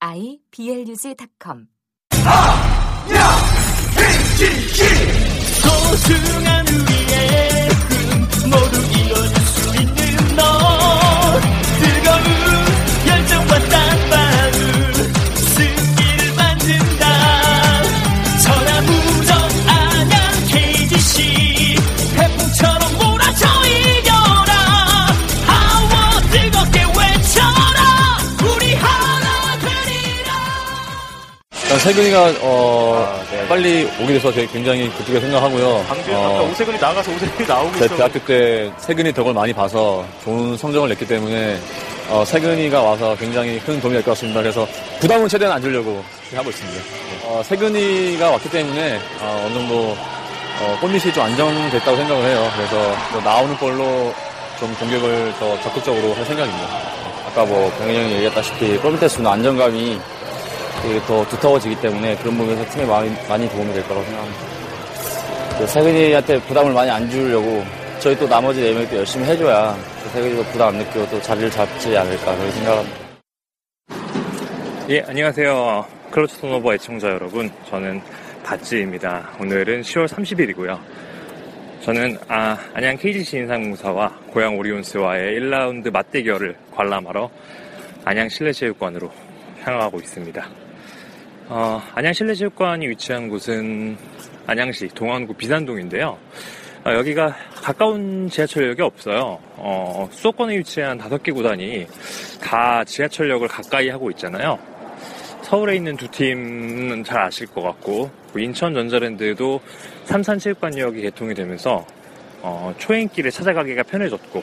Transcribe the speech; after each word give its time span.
iblog.com 0.00 1.66
소중한 5.62 6.66
우리의 6.68 7.68
꿈 7.88 8.50
모두 8.50 8.80
이뤄줄 8.80 9.44
수 9.44 9.76
있는 9.76 10.36
너 10.36 11.09
세근이가 31.82 32.34
어, 32.42 33.20
빨리 33.48 33.88
오게 34.02 34.12
돼서 34.14 34.30
굉장히 34.52 34.90
기쁘게 34.98 35.18
생각하고요. 35.20 35.82
방금 35.88 36.14
어, 36.14 36.34
아까 36.36 36.42
오세근이 36.42 36.78
나가서 36.78 37.10
오세근이 37.10 37.48
나오고 37.48 37.78
제 37.78 37.84
있어. 37.86 37.96
대학교 37.96 38.18
때 38.20 38.70
세근이 38.78 39.12
덕을 39.14 39.32
많이 39.32 39.52
봐서 39.52 40.04
좋은 40.22 40.56
성적을 40.58 40.90
냈기 40.90 41.06
때문에 41.06 41.58
어, 42.10 42.22
세근이가 42.26 42.82
와서 42.82 43.16
굉장히 43.18 43.58
큰 43.60 43.80
도움이 43.80 43.94
될 43.94 44.02
것 44.04 44.10
같습니다. 44.12 44.42
그래서 44.42 44.66
부담은 45.00 45.26
최대한 45.28 45.56
안 45.56 45.62
주려고 45.62 46.04
하고 46.34 46.50
있습니다. 46.50 46.82
어, 47.24 47.42
세근이가 47.44 48.30
왔기 48.30 48.50
때문에 48.50 48.98
어, 49.22 49.42
어느 49.46 49.54
정도 49.54 49.96
어, 50.60 50.78
골밑이 50.82 51.12
좀 51.14 51.22
안정됐다고 51.24 51.96
생각을 51.96 52.24
해요. 52.26 52.50
그래서 52.56 52.94
뭐 53.12 53.22
나오는 53.22 53.56
볼로 53.56 54.12
좀 54.58 54.74
공격을 54.74 55.32
더 55.38 55.58
적극적으로 55.62 56.12
할 56.12 56.26
생각입니다. 56.26 56.68
아까 57.26 57.46
뭐 57.46 57.72
병현이 57.78 57.96
형이 57.96 58.12
얘기했다시피 58.16 58.76
골밑에 58.78 59.08
주는 59.08 59.30
안정감이 59.30 59.98
더 61.06 61.24
두터워지기 61.28 61.80
때문에 61.80 62.16
그런 62.16 62.36
부분에서 62.38 62.70
팀에 62.70 62.84
많이, 62.86 63.10
많이 63.28 63.48
도움이 63.50 63.72
될 63.72 63.82
거라고 63.84 64.04
생각합니다. 64.04 65.58
그 65.58 65.66
세근이한테 65.66 66.40
부담을 66.42 66.72
많이 66.72 66.90
안 66.90 67.08
주려고 67.10 67.62
저희 67.98 68.16
또 68.16 68.26
나머지 68.26 68.62
네 68.62 68.72
명이 68.72 68.88
또 68.88 68.96
열심히 68.96 69.26
해줘야 69.26 69.76
그 70.02 70.08
세근이도 70.08 70.42
부담 70.44 70.68
안 70.68 70.78
느끼고 70.78 71.08
또 71.10 71.20
자리를 71.20 71.50
잡지 71.50 71.96
않을까 71.96 72.34
그렇게 72.34 72.50
생각합니다. 72.52 72.96
예, 74.88 75.04
안녕하세요. 75.06 75.86
클로즈 76.10 76.38
턴오버 76.40 76.74
애청자 76.74 77.08
여러분. 77.08 77.50
저는 77.68 78.00
바찌입니다. 78.42 79.30
오늘은 79.38 79.82
10월 79.82 80.08
30일이고요. 80.08 80.80
저는 81.82 82.18
아, 82.28 82.58
안양 82.74 82.96
KGC 82.96 83.38
인삼공사와 83.38 84.08
고양 84.28 84.58
오리온스와의 84.58 85.40
1라운드 85.40 85.90
맞대결을 85.90 86.56
관람하러 86.72 87.30
안양 88.04 88.28
실내체육관으로 88.30 89.10
향하고 89.62 89.98
있습니다. 89.98 90.69
어, 91.52 91.82
안양 91.96 92.12
실내체육관이 92.12 92.86
위치한 92.90 93.28
곳은 93.28 93.96
안양시 94.46 94.86
동안구 94.94 95.34
비산동인데요. 95.34 96.16
어, 96.84 96.92
여기가 96.92 97.34
가까운 97.56 98.30
지하철역이 98.30 98.80
없어요. 98.80 99.36
어, 99.56 100.08
수도권에 100.12 100.56
위치한 100.58 100.96
다섯 100.96 101.20
개 101.24 101.32
구단이 101.32 101.88
다 102.40 102.84
지하철역을 102.84 103.48
가까이 103.48 103.88
하고 103.88 104.12
있잖아요. 104.12 104.60
서울에 105.42 105.74
있는 105.74 105.96
두 105.96 106.06
팀은 106.08 107.02
잘 107.02 107.22
아실 107.22 107.48
것 107.48 107.62
같고 107.62 108.08
뭐 108.32 108.40
인천 108.40 108.72
전자랜드도 108.72 109.60
삼산체육관역이 110.04 111.02
개통이 111.02 111.34
되면서 111.34 111.84
어, 112.42 112.72
초행길에 112.78 113.28
찾아가기가 113.28 113.82
편해졌고 113.82 114.40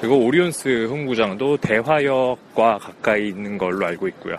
그리고 0.00 0.18
오리온스 0.18 0.86
홈구장도 0.86 1.58
대화역과 1.58 2.78
가까이 2.78 3.28
있는 3.28 3.56
걸로 3.56 3.86
알고 3.86 4.08
있고요. 4.08 4.36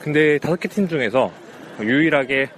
근데 0.00 0.38
다섯 0.38 0.58
개 0.60 0.68
팀 0.68 0.88
중에서 0.88 1.32
유일하게 1.80 2.48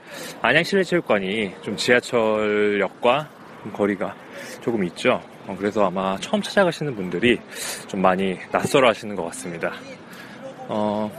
안양 0.42 0.64
실내체육관이 0.64 1.54
좀 1.62 1.76
지하철역과 1.76 3.28
좀 3.62 3.72
거리가 3.72 4.14
조금 4.62 4.84
있죠. 4.84 5.20
어, 5.46 5.56
그래서 5.58 5.86
아마 5.86 6.16
처음 6.20 6.40
찾아가시는 6.42 6.94
분들이 6.94 7.38
좀 7.88 8.00
많이 8.02 8.38
낯설어 8.52 8.88
하시는 8.88 9.14
것 9.16 9.24
같습니다. 9.26 9.72
어, 10.68 11.10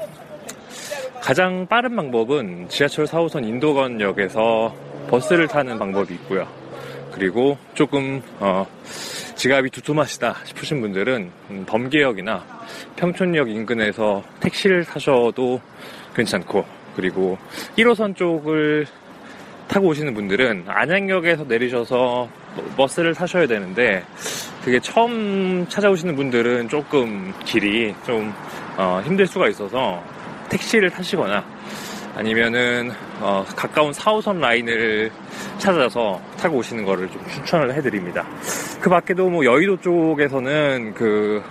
가장 1.22 1.68
빠른 1.68 1.96
방법은 1.96 2.70
지하철 2.70 3.06
4호선 3.06 3.48
인도건역에서 3.48 4.74
버스를 5.10 5.48
타는 5.48 5.78
방법이 5.78 6.14
있고요. 6.16 6.48
그리고 7.12 7.58
조금 7.74 8.22
어, 8.40 8.66
지갑이 9.36 9.70
두툼하시다 9.70 10.38
싶으신 10.46 10.82
분들은 10.82 11.32
음, 11.50 11.66
범계역이나 11.68 12.46
평촌역 12.96 13.50
인근에서 13.50 14.24
택시를 14.40 14.86
타셔도 14.86 15.60
괜찮고 16.16 16.66
그리고 16.96 17.38
1호선 17.78 18.16
쪽을 18.16 18.86
타고 19.68 19.88
오시는 19.88 20.14
분들은 20.14 20.66
안양역에서 20.68 21.46
내리셔서 21.46 22.28
버스를 22.76 23.14
타셔야 23.14 23.48
되는데 23.48 24.04
그게 24.64 24.80
처음 24.80 25.66
찾아오시는 25.70 26.16
분들은 26.16 26.70
조금 26.70 27.34
길이 27.46 27.96
좀 28.06 28.34
어, 28.78 29.02
힘들 29.06 29.26
수가 29.26 29.48
있어서 29.48 30.04
택시를 30.50 30.90
타시거나 30.90 31.44
아니면은 32.16 32.92
어, 33.22 33.46
가까운 33.56 33.92
4호선 33.92 34.40
라인을 34.40 35.12
찾아서 35.58 36.22
타고 36.38 36.58
오시는 36.58 36.84
거를 36.84 37.10
좀 37.10 37.26
추천을 37.30 37.74
해드립니다. 37.74 38.28
그 38.82 38.90
밖에도 38.90 39.30
뭐 39.30 39.46
여의도 39.46 39.80
쪽에서는 39.80 40.94
그 40.94 41.42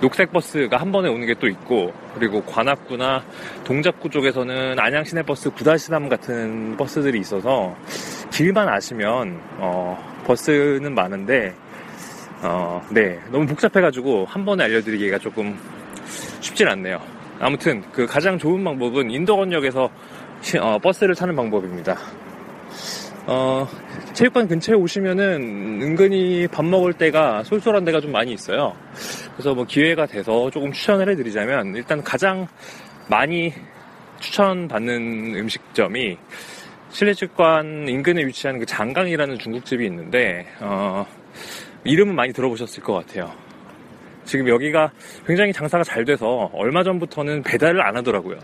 녹색 0.00 0.32
버스가 0.32 0.76
한 0.76 0.92
번에 0.92 1.08
오는 1.08 1.26
게 1.26 1.34
또 1.40 1.48
있고 1.48 1.92
그리고 2.14 2.42
관악구나 2.42 3.22
동작구 3.64 4.10
쪽에서는 4.10 4.78
안양 4.78 5.04
시내버스 5.04 5.50
9-3 5.50 6.08
같은 6.10 6.76
버스들이 6.76 7.18
있어서 7.20 7.74
길만 8.30 8.68
아시면 8.68 9.40
어, 9.58 9.96
버스는 10.26 10.94
많은데 10.94 11.54
어, 12.42 12.82
네 12.90 13.18
너무 13.30 13.46
복잡해가지고 13.46 14.26
한 14.26 14.44
번에 14.44 14.64
알려드리기가 14.64 15.18
조금 15.18 15.58
쉽진 16.40 16.68
않네요. 16.68 17.00
아무튼 17.38 17.82
그 17.92 18.06
가장 18.06 18.38
좋은 18.38 18.62
방법은 18.64 19.10
인도건역에서 19.10 19.88
시- 20.42 20.58
어, 20.58 20.78
버스를 20.78 21.14
타는 21.14 21.34
방법입니다. 21.36 21.96
어, 23.26 23.66
체육관 24.12 24.48
근처에 24.48 24.74
오시면은 24.74 25.80
은근히 25.82 26.48
밥 26.48 26.64
먹을 26.64 26.92
때가 26.92 27.44
쏠쏠한 27.44 27.84
데가 27.84 28.00
좀 28.00 28.12
많이 28.12 28.32
있어요. 28.32 28.74
그래서 29.34 29.54
뭐 29.54 29.64
기회가 29.64 30.06
돼서 30.06 30.50
조금 30.50 30.72
추천을 30.72 31.08
해드리자면 31.10 31.76
일단 31.76 32.02
가장 32.02 32.46
많이 33.08 33.52
추천받는 34.20 35.34
음식점이 35.36 36.16
실내체육관 36.90 37.88
인근에 37.88 38.24
위치한 38.24 38.58
그 38.58 38.66
장강이라는 38.66 39.38
중국집이 39.38 39.86
있는데 39.86 40.46
어, 40.60 41.06
이름은 41.84 42.14
많이 42.14 42.32
들어보셨을 42.32 42.82
것 42.82 42.94
같아요. 42.94 43.32
지금 44.24 44.48
여기가 44.48 44.90
굉장히 45.26 45.52
장사가 45.52 45.82
잘 45.84 46.04
돼서 46.04 46.50
얼마 46.52 46.82
전부터는 46.82 47.42
배달을 47.42 47.80
안 47.80 47.96
하더라고요. 47.96 48.38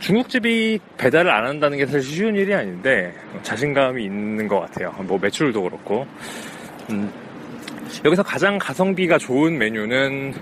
중국집이 0.00 0.78
배달을 0.98 1.30
안 1.30 1.46
한다는 1.46 1.78
게 1.78 1.86
사실 1.86 2.02
쉬운 2.02 2.34
일이 2.34 2.52
아닌데 2.54 3.12
자신감이 3.42 4.04
있는 4.04 4.48
것 4.48 4.60
같아요. 4.60 4.94
뭐 5.04 5.18
매출도 5.18 5.62
그렇고. 5.62 6.06
음, 6.90 7.10
여기서 8.04 8.22
가장 8.22 8.58
가성비가 8.58 9.18
좋은 9.18 9.56
메뉴는 9.56 10.34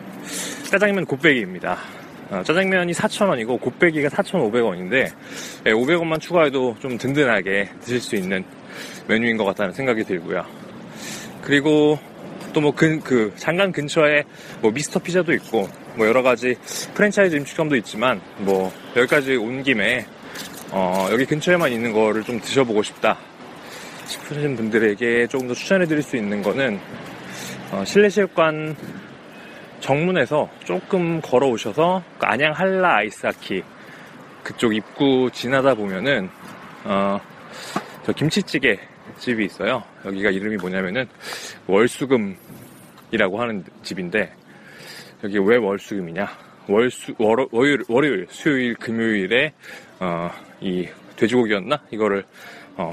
짜장면 0.70 1.04
곱빼기입니다. 1.04 1.78
어, 2.30 2.42
짜장면이 2.42 2.92
4,000원이고 2.92 3.60
곱빼기가 3.60 4.08
4,500원인데 4.08 5.12
500원만 5.64 6.18
추가해도 6.18 6.76
좀 6.80 6.96
든든하게 6.96 7.68
드실 7.80 8.00
수 8.00 8.16
있는 8.16 8.42
메뉴인 9.06 9.36
것 9.36 9.44
같다는 9.44 9.72
생각이 9.72 10.02
들고요. 10.04 10.44
그리고 11.42 11.98
또뭐 12.52 12.72
근, 12.74 13.00
그, 13.00 13.32
장관 13.36 13.72
근처에 13.72 14.24
뭐 14.60 14.70
미스터 14.70 15.00
피자도 15.00 15.32
있고, 15.34 15.68
뭐 15.96 16.06
여러 16.06 16.22
가지 16.22 16.56
프랜차이즈 16.94 17.36
음식점도 17.36 17.76
있지만, 17.76 18.20
뭐 18.38 18.72
여기까지 18.96 19.36
온 19.36 19.62
김에, 19.62 20.06
어, 20.70 21.08
여기 21.10 21.24
근처에만 21.26 21.70
있는 21.72 21.92
거를 21.92 22.22
좀 22.22 22.40
드셔보고 22.40 22.82
싶다. 22.82 23.18
싶으신 24.06 24.56
분들에게 24.56 25.26
조금 25.28 25.48
더 25.48 25.54
추천해 25.54 25.86
드릴 25.86 26.02
수 26.02 26.16
있는 26.16 26.42
거는, 26.42 26.80
어, 27.72 27.84
실내체육관 27.84 28.76
정문에서 29.80 30.48
조금 30.64 31.20
걸어오셔서, 31.20 32.02
그 32.18 32.26
안양 32.26 32.52
한라 32.52 32.96
아이스하키 32.96 33.62
그쪽 34.42 34.74
입구 34.74 35.30
지나다 35.32 35.74
보면은, 35.74 36.28
어, 36.84 37.20
저 38.04 38.12
김치찌개 38.12 38.78
집이 39.18 39.44
있어요. 39.44 39.82
여기가 40.04 40.30
이름이 40.30 40.56
뭐냐면은 40.56 41.06
월수금이라고 41.66 43.40
하는 43.40 43.64
집인데 43.82 44.32
여기 45.24 45.38
왜 45.38 45.56
월수금이냐? 45.56 46.28
월수 46.68 47.14
월, 47.18 47.46
월요일, 47.52 47.84
월요일, 47.88 48.26
수요일, 48.28 48.74
금요일에 48.74 49.52
어, 50.00 50.30
이 50.60 50.88
돼지고기였나? 51.16 51.78
이거를 51.92 52.24
어, 52.76 52.92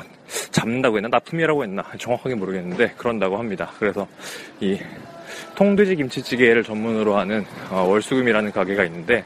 잡는다고 0.51 0.97
했나? 0.97 1.09
납품이라고 1.09 1.63
했나? 1.63 1.83
정확하게 1.97 2.35
모르겠는데 2.35 2.93
그런다고 2.97 3.37
합니다. 3.37 3.71
그래서 3.79 4.07
이 4.59 4.77
통돼지 5.55 5.95
김치찌개를 5.95 6.63
전문으로 6.63 7.17
하는 7.17 7.45
어, 7.71 7.81
월수금이라는 7.87 8.51
가게가 8.51 8.85
있는데 8.85 9.25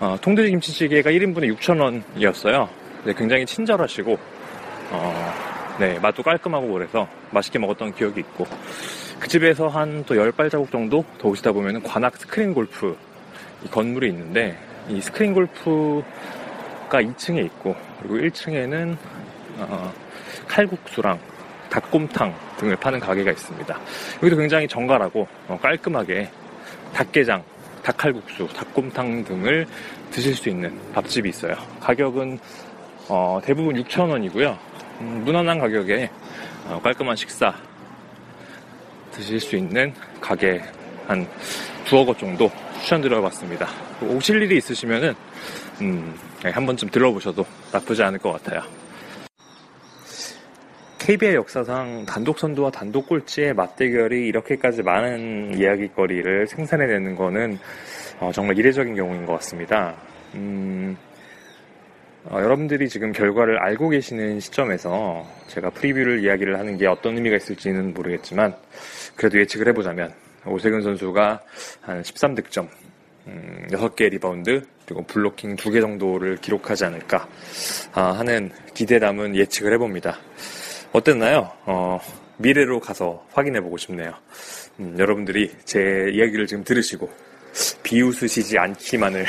어, 0.00 0.16
통돼지 0.20 0.50
김치찌개가 0.50 1.10
1인분에 1.10 1.56
6,000원이었어요. 1.56 2.68
굉장히 3.16 3.46
친절하시고 3.46 4.18
어, 4.90 5.34
네, 5.78 5.98
맛도 6.00 6.22
깔끔하고 6.24 6.72
그래서 6.72 7.08
맛있게 7.30 7.58
먹었던 7.60 7.94
기억이 7.94 8.20
있고 8.20 8.46
그 9.20 9.28
집에서 9.28 9.68
한 9.68 10.04
또 10.04 10.16
열 10.16 10.30
발자국 10.32 10.70
정도 10.70 11.04
더 11.18 11.28
오시다 11.28 11.52
보면 11.52 11.82
관악 11.82 12.16
스크린 12.16 12.52
골프 12.54 12.96
이 13.64 13.68
건물이 13.68 14.08
있는데 14.10 14.56
이 14.88 15.00
스크린 15.00 15.34
골프가 15.34 16.04
2층에 17.02 17.44
있고 17.46 17.74
그리고 18.00 18.16
1층에는 18.16 18.96
어, 19.58 19.92
칼국수랑 20.46 21.18
닭곰탕 21.70 22.34
등을 22.58 22.76
파는 22.76 23.00
가게가 23.00 23.30
있습니다. 23.32 23.78
여기도 24.22 24.36
굉장히 24.36 24.68
정갈하고 24.68 25.26
어, 25.48 25.58
깔끔하게 25.60 26.28
닭게장, 26.94 27.42
닭칼국수, 27.82 28.48
닭곰탕 28.54 29.24
등을 29.24 29.66
드실 30.10 30.34
수 30.34 30.48
있는 30.48 30.78
밥집이 30.92 31.28
있어요. 31.28 31.54
가격은 31.80 32.38
어, 33.08 33.40
대부분 33.42 33.74
6,000원이고요. 33.82 34.56
음, 35.00 35.22
무난한 35.24 35.58
가격에 35.58 36.10
어, 36.68 36.80
깔끔한 36.82 37.16
식사 37.16 37.54
드실 39.16 39.40
수 39.40 39.56
있는 39.56 39.92
가게 40.20 40.62
한 41.06 41.26
두어 41.86 42.04
곳 42.04 42.18
정도 42.18 42.50
추천드려 42.80 43.20
봤습니다. 43.22 43.66
오실 44.02 44.42
일이 44.42 44.58
있으시면은 44.58 45.14
음, 45.80 46.14
네, 46.42 46.50
한 46.50 46.66
번쯤 46.66 46.90
들러보셔도 46.90 47.44
나쁘지 47.72 48.02
않을 48.02 48.18
것 48.18 48.32
같아요. 48.32 48.62
KBL 50.98 51.34
역사상 51.36 52.04
단독 52.04 52.38
선두와 52.38 52.70
단독 52.70 53.06
꼴찌의 53.08 53.54
맞대결이 53.54 54.26
이렇게까지 54.26 54.82
많은 54.82 55.56
이야기거리를 55.56 56.48
생산해내는 56.48 57.14
거는 57.14 57.58
어, 58.18 58.30
정말 58.34 58.58
이례적인 58.58 58.96
경우인 58.96 59.24
것 59.24 59.34
같습니다. 59.34 59.94
음, 60.34 60.96
어, 62.28 62.40
여러분들이 62.40 62.88
지금 62.88 63.12
결과를 63.12 63.58
알고 63.58 63.90
계시는 63.90 64.40
시점에서 64.40 65.24
제가 65.46 65.70
preview를 65.70 66.24
이야기를 66.24 66.58
하는 66.58 66.76
게 66.76 66.86
어떤 66.86 67.16
의미가 67.16 67.36
있을지는 67.36 67.94
모르겠지만 67.94 68.56
그래도 69.14 69.38
예측을 69.38 69.68
해보자면 69.68 70.12
오세근 70.44 70.82
선수가 70.82 71.40
한 71.82 72.02
13득점, 72.02 72.68
음, 73.28 73.66
6개 73.70 74.10
리바운드, 74.10 74.62
그리고 74.86 75.04
블로킹 75.04 75.56
2개 75.56 75.80
정도를 75.80 76.36
기록하지 76.36 76.86
않을까 76.86 77.28
아, 77.92 78.12
하는 78.12 78.50
기대 78.74 78.98
담은 78.98 79.36
예측을 79.36 79.72
해봅니다. 79.74 80.18
어땠나요? 80.92 81.52
어, 81.64 82.00
미래로 82.38 82.80
가서 82.80 83.24
확인해보고 83.32 83.76
싶네요. 83.76 84.12
음, 84.80 84.96
여러분들이 84.98 85.52
제 85.64 86.10
이야기를 86.12 86.46
지금 86.46 86.64
들으시고 86.64 87.08
비웃으시지 87.84 88.58
않기만을 88.58 89.26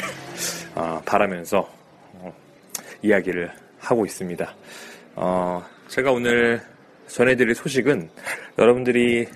어, 0.75 1.01
바라면서 1.05 1.77
이야기를 3.01 3.51
하고 3.79 4.05
있습니다. 4.05 4.55
어, 5.15 5.63
제가 5.87 6.11
오늘 6.11 6.61
전해드릴 7.07 7.55
소식은 7.55 8.09
여러분들이 8.57 9.27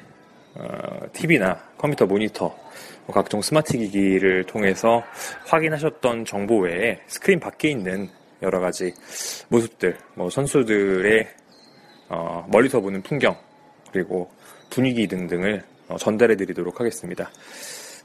어, 0.55 1.07
TV나 1.13 1.55
컴퓨터 1.77 2.05
모니터, 2.05 2.47
뭐 3.05 3.13
각종 3.13 3.41
스마트 3.41 3.77
기기를 3.77 4.43
통해서 4.43 5.03
확인하셨던 5.45 6.25
정보 6.25 6.59
외에 6.59 6.99
스크린 7.07 7.39
밖에 7.39 7.69
있는 7.69 8.09
여러 8.41 8.59
가지 8.59 8.93
모습들, 9.49 9.97
뭐 10.15 10.29
선수들의 10.29 11.27
어, 12.09 12.45
멀리서 12.49 12.81
보는 12.81 13.01
풍경, 13.03 13.37
그리고 13.91 14.29
분위기 14.69 15.07
등등을 15.07 15.63
어, 15.87 15.97
전달해 15.97 16.35
드리도록 16.35 16.79
하겠습니다. 16.79 17.31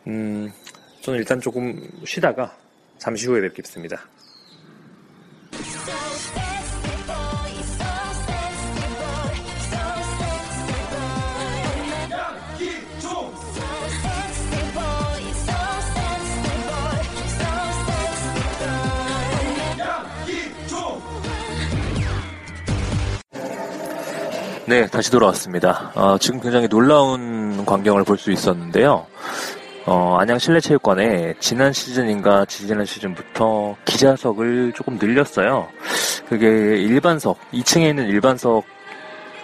음, 0.06 0.52
저는 1.00 1.18
일단 1.18 1.40
조금 1.40 1.80
쉬다가 2.04 2.56
잠시 2.98 3.26
후에 3.26 3.40
뵙겠습니다. 3.42 4.08
네, 24.66 24.86
다시 24.86 25.10
돌아왔습니다. 25.12 25.92
어, 25.94 26.18
지금 26.18 26.40
굉장히 26.40 26.66
놀라운 26.68 27.64
광경을 27.64 28.02
볼 28.04 28.16
수 28.18 28.32
있었는데요. 28.32 29.06
어, 29.86 30.16
안양 30.18 30.38
실내체육관에 30.40 31.34
지난 31.38 31.72
시즌인가 31.72 32.44
지지난 32.46 32.84
시즌부터 32.84 33.76
기자석을 33.84 34.72
조금 34.74 34.98
늘렸어요. 35.00 35.68
그게 36.28 36.46
일반석, 36.78 37.38
2층에 37.52 37.90
있는 37.90 38.08
일반석 38.08 38.64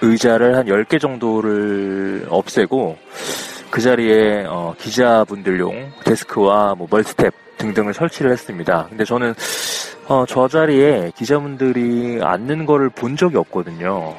의자를 0.00 0.56
한 0.56 0.66
10개 0.66 1.00
정도를 1.00 2.26
없애고 2.28 2.98
그 3.70 3.80
자리에 3.80 4.44
어, 4.48 4.74
기자분들용 4.78 5.92
데스크와 6.04 6.74
뭐 6.74 6.88
멀티탭 6.88 7.32
등등을 7.58 7.94
설치를 7.94 8.32
했습니다. 8.32 8.86
근데 8.88 9.04
저는 9.04 9.34
어, 10.08 10.24
저 10.26 10.48
자리에 10.48 11.12
기자분들이 11.14 12.18
앉는 12.20 12.66
거를 12.66 12.88
본 12.88 13.16
적이 13.16 13.36
없거든요. 13.36 14.16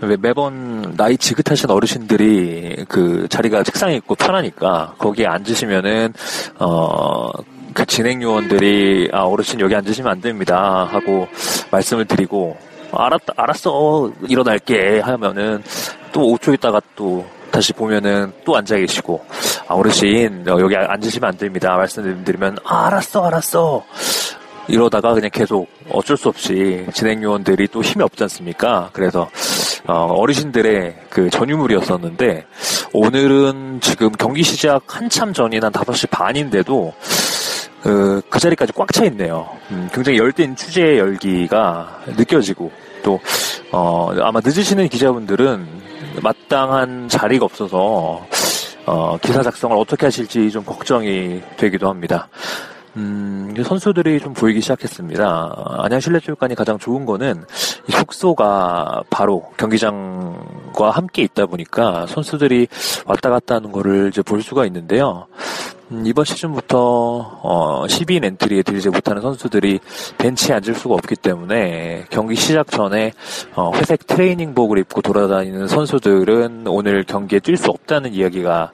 매번 0.00 0.94
나이 0.96 1.16
지긋하신 1.16 1.70
어르신들이 1.70 2.84
그 2.88 3.26
자리가 3.28 3.62
책상에 3.62 3.96
있고 3.96 4.14
편하니까 4.14 4.94
거기에 4.98 5.26
앉으시면은 5.26 6.12
어. 6.58 7.30
그 7.76 7.84
진행 7.84 8.22
요원들이 8.22 9.10
아 9.12 9.24
어르신 9.24 9.60
여기 9.60 9.74
앉으시면 9.74 10.10
안 10.10 10.20
됩니다 10.22 10.88
하고 10.90 11.28
말씀을 11.70 12.06
드리고 12.06 12.56
알았다 12.90 13.34
알았어 13.36 14.12
일어날게 14.26 15.00
하면은 15.00 15.62
또 16.10 16.22
5초 16.22 16.54
있다가 16.54 16.80
또 16.96 17.26
다시 17.50 17.74
보면은 17.74 18.32
또 18.46 18.56
앉아 18.56 18.76
계시고 18.76 19.22
아 19.68 19.74
어르신 19.74 20.44
여기 20.46 20.74
앉으시면 20.74 21.28
안 21.28 21.36
됩니다 21.36 21.76
말씀드리면 21.76 22.60
아, 22.64 22.86
알았어 22.86 23.26
알았어 23.26 23.84
이러다가 24.68 25.14
그냥 25.14 25.30
계속 25.32 25.68
어쩔 25.90 26.16
수 26.16 26.28
없이 26.28 26.86
진행 26.92 27.22
요원들이 27.22 27.68
또 27.68 27.82
힘이 27.82 28.02
없지 28.04 28.22
않습니까 28.24 28.90
그래서 28.92 29.28
어, 29.86 30.24
르신들의그 30.26 31.30
전유물이었었는데 31.30 32.46
오늘은 32.92 33.80
지금 33.80 34.10
경기 34.12 34.42
시작 34.42 34.82
한참 34.86 35.32
전인 35.32 35.62
한 35.62 35.72
5시 35.72 36.10
반인데도 36.10 36.92
그, 37.82 38.20
그 38.28 38.40
자리까지 38.40 38.72
꽉 38.72 38.92
차 38.92 39.04
있네요. 39.04 39.48
음, 39.70 39.88
굉장히 39.92 40.18
열띤 40.18 40.56
취재 40.56 40.98
열기가 40.98 42.00
느껴지고 42.16 42.72
또 43.04 43.20
어, 43.70 44.12
아마 44.20 44.40
늦으시는 44.42 44.88
기자분들은 44.88 45.66
마땅한 46.22 47.08
자리가 47.08 47.44
없어서 47.44 48.26
어, 48.86 49.18
기사 49.18 49.42
작성을 49.42 49.76
어떻게 49.76 50.06
하실지 50.06 50.50
좀 50.50 50.64
걱정이 50.64 51.40
되기도 51.56 51.88
합니다. 51.88 52.28
음, 52.96 53.54
선수들이 53.62 54.20
좀 54.20 54.32
보이기 54.32 54.60
시작했습니다. 54.62 55.76
안양 55.78 56.00
실내체육관이 56.00 56.54
가장 56.54 56.78
좋은 56.78 57.04
거는 57.04 57.44
숙소가 57.88 59.02
바로 59.10 59.50
경기장과 59.58 60.90
함께 60.90 61.22
있다 61.22 61.46
보니까 61.46 62.06
선수들이 62.06 62.68
왔다 63.04 63.28
갔다 63.30 63.56
하는 63.56 63.70
거를 63.70 64.08
이제 64.08 64.22
볼 64.22 64.42
수가 64.42 64.64
있는데요. 64.66 65.26
음, 65.92 66.04
이번 66.04 66.24
시즌부터 66.24 66.78
어, 67.42 67.86
12인 67.86 68.24
엔트리에 68.24 68.62
들지 68.62 68.88
못하는 68.88 69.22
선수들이 69.22 69.78
벤치에 70.18 70.54
앉을 70.54 70.74
수가 70.74 70.94
없기 70.94 71.16
때문에 71.16 72.06
경기 72.10 72.34
시작 72.34 72.70
전에 72.70 73.12
어, 73.54 73.70
회색 73.74 74.06
트레이닝복을 74.06 74.78
입고 74.78 75.02
돌아다니는 75.02 75.68
선수들은 75.68 76.66
오늘 76.66 77.04
경기에 77.04 77.38
뛸 77.38 77.56
수 77.56 77.70
없다는 77.70 78.14
이야기가 78.14 78.72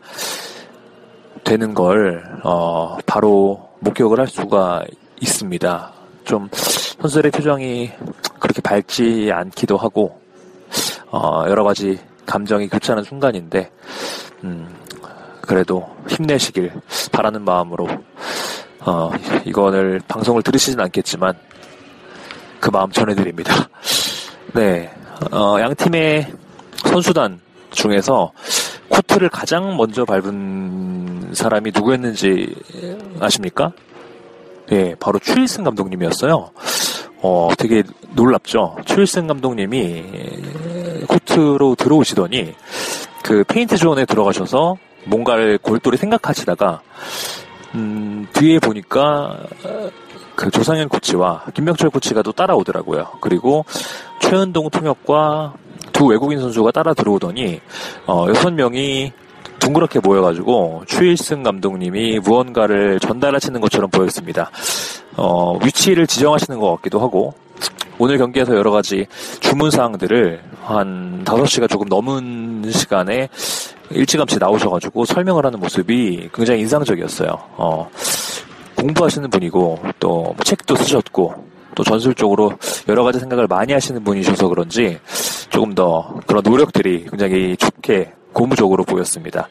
되는 1.44 1.74
걸 1.74 2.40
어, 2.44 2.96
바로 3.04 3.71
목격을 3.82 4.20
할 4.20 4.28
수가 4.28 4.84
있습니다. 5.20 5.92
좀 6.24 6.48
선수들의 6.52 7.32
표정이 7.32 7.90
그렇게 8.38 8.60
밝지 8.62 9.30
않기도 9.32 9.76
하고 9.76 10.20
어, 11.10 11.44
여러 11.48 11.64
가지 11.64 11.98
감정이 12.24 12.68
교차하는 12.68 13.04
순간인데 13.04 13.70
음, 14.44 14.68
그래도 15.40 15.88
힘내시길 16.08 16.72
바라는 17.10 17.44
마음으로 17.44 17.88
어, 18.80 19.10
이거를 19.44 20.00
방송을 20.06 20.42
들으시진 20.42 20.80
않겠지만 20.80 21.34
그 22.60 22.70
마음 22.70 22.90
전해드립니다. 22.90 23.68
네, 24.54 24.92
어, 25.32 25.56
양 25.60 25.74
팀의 25.74 26.32
선수단 26.76 27.40
중에서 27.70 28.32
코트를 28.88 29.28
가장 29.28 29.76
먼저 29.76 30.04
밟은 30.04 31.32
사람이 31.34 31.72
누구였는지 31.74 32.54
아십니까? 33.20 33.72
예, 34.70 34.94
바로 34.98 35.18
추일승 35.18 35.64
감독님이었어요. 35.64 36.50
어, 37.22 37.48
되게 37.56 37.82
놀랍죠. 38.14 38.76
추일승 38.84 39.26
감독님이 39.26 40.04
코트로 41.08 41.76
들어오시더니 41.76 42.54
그 43.22 43.44
페인트 43.44 43.76
존에 43.76 44.04
들어가셔서 44.04 44.76
뭔가를 45.04 45.58
골똘히 45.58 45.96
생각하시다가 45.96 46.82
음, 47.74 48.26
뒤에 48.32 48.58
보니까 48.58 49.44
그 50.34 50.50
조상현 50.50 50.88
코치와 50.88 51.44
김명철 51.54 51.90
코치가 51.90 52.22
또 52.22 52.32
따라오더라고요. 52.32 53.18
그리고 53.20 53.64
최은동 54.20 54.70
통역과 54.70 55.54
두 56.02 56.06
외국인 56.06 56.40
선수가 56.40 56.72
따라 56.72 56.94
들어오더니 56.94 57.60
어, 58.08 58.26
여섯 58.28 58.52
명이 58.52 59.12
둥그렇게 59.60 60.00
모여가지고 60.00 60.82
추일승 60.88 61.44
감독님이 61.44 62.18
무언가를 62.18 62.98
전달하시는 62.98 63.60
것처럼 63.60 63.88
보였습니다. 63.88 64.50
어, 65.16 65.56
위치를 65.64 66.08
지정하시는 66.08 66.58
것 66.58 66.74
같기도 66.74 66.98
하고 66.98 67.34
오늘 67.98 68.18
경기에서 68.18 68.56
여러 68.56 68.72
가지 68.72 69.06
주문 69.38 69.70
사항들을 69.70 70.42
한 70.64 71.22
5시가 71.24 71.70
조금 71.70 71.86
넘은 71.86 72.72
시간에 72.72 73.28
일찌감치 73.90 74.40
나오셔가지고 74.40 75.04
설명을 75.04 75.46
하는 75.46 75.60
모습이 75.60 76.30
굉장히 76.34 76.62
인상적이었어요. 76.62 77.30
어, 77.30 77.88
공부하시는 78.74 79.30
분이고 79.30 79.78
또뭐 80.00 80.34
책도 80.42 80.74
쓰셨고 80.74 81.51
또 81.74 81.84
전술적으로 81.84 82.52
여러 82.88 83.04
가지 83.04 83.18
생각을 83.18 83.46
많이 83.46 83.72
하시는 83.72 84.02
분이셔서 84.02 84.48
그런지 84.48 84.98
조금 85.50 85.74
더 85.74 86.20
그런 86.26 86.42
노력들이 86.44 87.06
굉장히 87.10 87.56
좋게 87.56 88.12
고무적으로 88.32 88.84
보였습니다. 88.84 89.48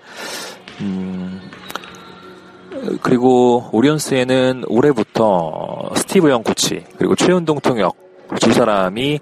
음, 0.82 1.42
그리고 3.02 3.70
오리온스에는 3.72 4.64
올해부터 4.68 5.92
스티브 5.96 6.30
영 6.30 6.44
코치 6.44 6.84
그리고 6.98 7.16
최은동 7.16 7.60
통역 7.60 7.96
두 8.40 8.54
사람이 8.54 9.20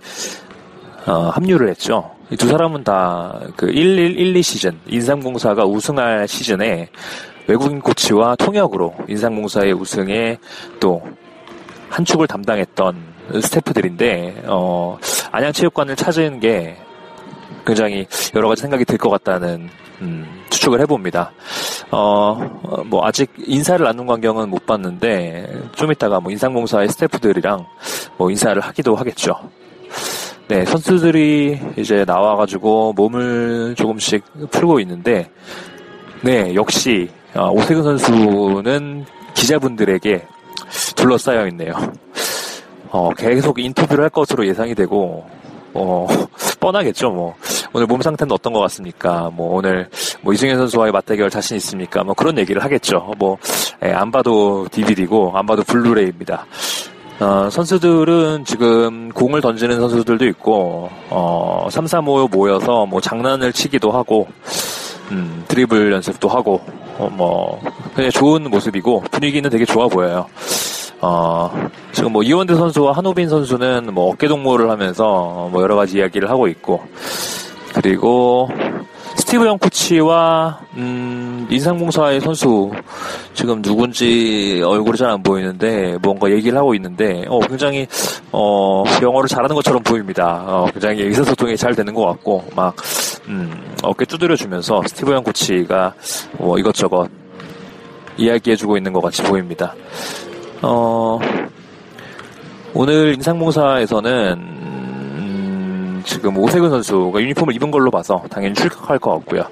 어, 1.08 1.30
합류를 1.30 1.70
했죠. 1.70 2.12
이두 2.32 2.48
사람은 2.48 2.84
다 2.84 3.40
그 3.56 3.68
11, 3.68 4.20
12 4.20 4.42
시즌 4.44 4.80
인삼공사가 4.88 5.66
우승할 5.66 6.28
시즌에 6.28 6.90
외국인 7.48 7.80
코치와 7.82 8.36
통역으로 8.36 8.94
인삼공사의 9.08 9.74
우승에 9.74 10.38
또 10.80 11.02
한 11.90 12.06
축을 12.06 12.28
담당했던 12.28 12.96
스태프들인데 13.42 14.44
어, 14.48 14.98
안양체육관을 15.32 15.96
찾은 15.96 16.40
게 16.40 16.78
굉장히 17.66 18.08
여러 18.36 18.48
가지 18.50 18.62
생각이 18.62 18.86
들 18.86 18.98
것 18.98 19.10
같다는 19.10 19.70
음, 20.02 20.26
추측을 20.50 20.80
해봅니다. 20.82 21.32
어, 21.92 22.36
뭐 22.86 23.06
아직 23.06 23.32
인사를 23.38 23.84
나눈 23.84 24.08
광경은 24.08 24.50
못 24.50 24.66
봤는데 24.66 25.64
좀 25.76 25.92
이따가 25.92 26.20
뭐 26.20 26.32
인상공사의 26.32 26.90
스태프들이랑 26.90 27.66
뭐 28.18 28.30
인사를 28.32 28.60
하기도 28.62 28.96
하겠죠. 28.96 29.36
네, 30.48 30.66
선수들이 30.66 31.60
이제 31.78 32.06
나와가지고 32.08 32.94
몸을 32.94 33.76
조금씩 33.78 34.24
풀고 34.50 34.80
있는데, 34.80 35.30
네, 36.22 36.56
역시 36.56 37.10
어, 37.36 37.52
오세근 37.52 37.84
선수는 37.84 39.06
기자분들에게 39.36 40.26
둘러싸여 40.96 41.48
있네요. 41.48 41.74
어, 42.92 43.12
계속 43.16 43.60
인터뷰를 43.60 44.04
할 44.04 44.10
것으로 44.10 44.48
예상이 44.48 44.74
되고, 44.74 45.26
어, 45.74 46.08
뻔하겠죠, 46.60 47.12
뭐. 47.12 47.36
오늘 47.72 47.86
몸 47.86 48.02
상태는 48.02 48.32
어떤 48.32 48.52
것 48.52 48.60
같습니까? 48.62 49.30
뭐, 49.32 49.56
오늘, 49.56 49.90
뭐, 50.22 50.34
이승현 50.34 50.58
선수와의 50.58 50.92
맞대결 50.92 51.30
자신 51.30 51.56
있습니까? 51.58 52.04
뭐, 52.04 52.16
그런 52.16 52.38
얘기를 52.38 52.64
하겠죠. 52.64 53.14
뭐, 53.18 53.38
예, 53.84 53.92
안 53.92 54.12
봐도 54.12 54.68
DVD고, 54.72 55.34
안 55.36 55.46
봐도 55.46 55.64
블루레이입니다. 55.64 56.48
어, 57.20 57.50
선수들은 57.52 58.46
지금 58.46 59.10
공을 59.10 59.42
던지는 59.42 59.80
선수들도 59.80 60.26
있고, 60.28 60.90
어, 61.10 61.68
3, 61.70 61.86
4, 61.86 62.00
5 62.00 62.30
모여서 62.30 62.86
뭐 62.86 63.02
장난을 63.02 63.52
치기도 63.52 63.92
하고, 63.92 64.28
음, 65.12 65.44
드리블 65.48 65.92
연습도 65.92 66.30
하고, 66.30 66.62
어, 66.98 67.10
뭐, 67.12 67.62
그냥 67.94 68.10
좋은 68.10 68.50
모습이고, 68.50 69.04
분위기는 69.12 69.50
되게 69.50 69.66
좋아 69.66 69.88
보여요. 69.88 70.28
어, 71.02 71.70
지금 71.92 72.12
뭐 72.12 72.24
이원대 72.24 72.56
선수와 72.56 72.94
한호빈 72.94 73.30
선수는 73.30 73.94
뭐 73.94 74.10
어깨 74.12 74.28
동무를 74.28 74.70
하면서 74.70 75.50
뭐 75.52 75.62
여러 75.62 75.76
가지 75.76 75.98
이야기를 75.98 76.30
하고 76.30 76.48
있고, 76.48 76.82
그리고 77.74 78.50
스티브 79.16 79.46
영 79.46 79.58
코치와 79.58 80.60
음, 80.78 81.48
인상공사의 81.50 82.22
선수 82.22 82.72
지금 83.34 83.62
누군지 83.62 84.62
얼굴이 84.66 84.98
잘 84.98 85.10
안 85.10 85.24
보이는데 85.24 85.98
뭔가 86.02 86.30
얘기를 86.32 86.58
하고 86.58 86.74
있는데 86.76 87.26
어, 87.28 87.40
굉장히 87.40 87.88
어, 88.32 88.84
영어를 89.02 89.28
잘하는 89.28 89.56
것처럼 89.56 89.84
보입니다. 89.84 90.44
어, 90.48 90.68
굉장히 90.72 91.04
의사소통이 91.04 91.58
잘 91.58 91.76
되는 91.76 91.94
것 91.94 92.06
같고 92.06 92.44
막 92.56 92.76
음, 93.28 93.76
어깨 93.84 94.06
두드려 94.06 94.36
주면서 94.36 94.82
스티브 94.88 95.12
영 95.12 95.24
코치가 95.24 95.94
뭐 96.38 96.58
이것저것 96.58 97.10
이야기해주고 98.18 98.78
있는 98.78 98.94
것 98.94 99.02
같이 99.02 99.22
보입니다. 99.24 99.76
어, 100.62 101.20
오늘 102.74 103.14
인상공사에서는 103.16 104.60
지금 106.06 106.38
오세근 106.38 106.70
선수가 106.70 107.22
유니폼을 107.22 107.56
입은 107.56 107.72
걸로 107.72 107.92
봐서 107.92 108.22
당연히 108.30 108.56
출격할 108.56 109.00
것 109.00 109.12
같고요. 109.12 109.44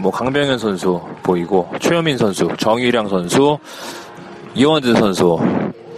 뭐 0.00 0.10
강병현 0.10 0.58
선수 0.58 1.00
보이고 1.22 1.68
최현민 1.80 2.18
선수, 2.18 2.48
정유량 2.58 3.08
선수, 3.08 3.58
이원재 4.54 4.94
선수 4.94 5.38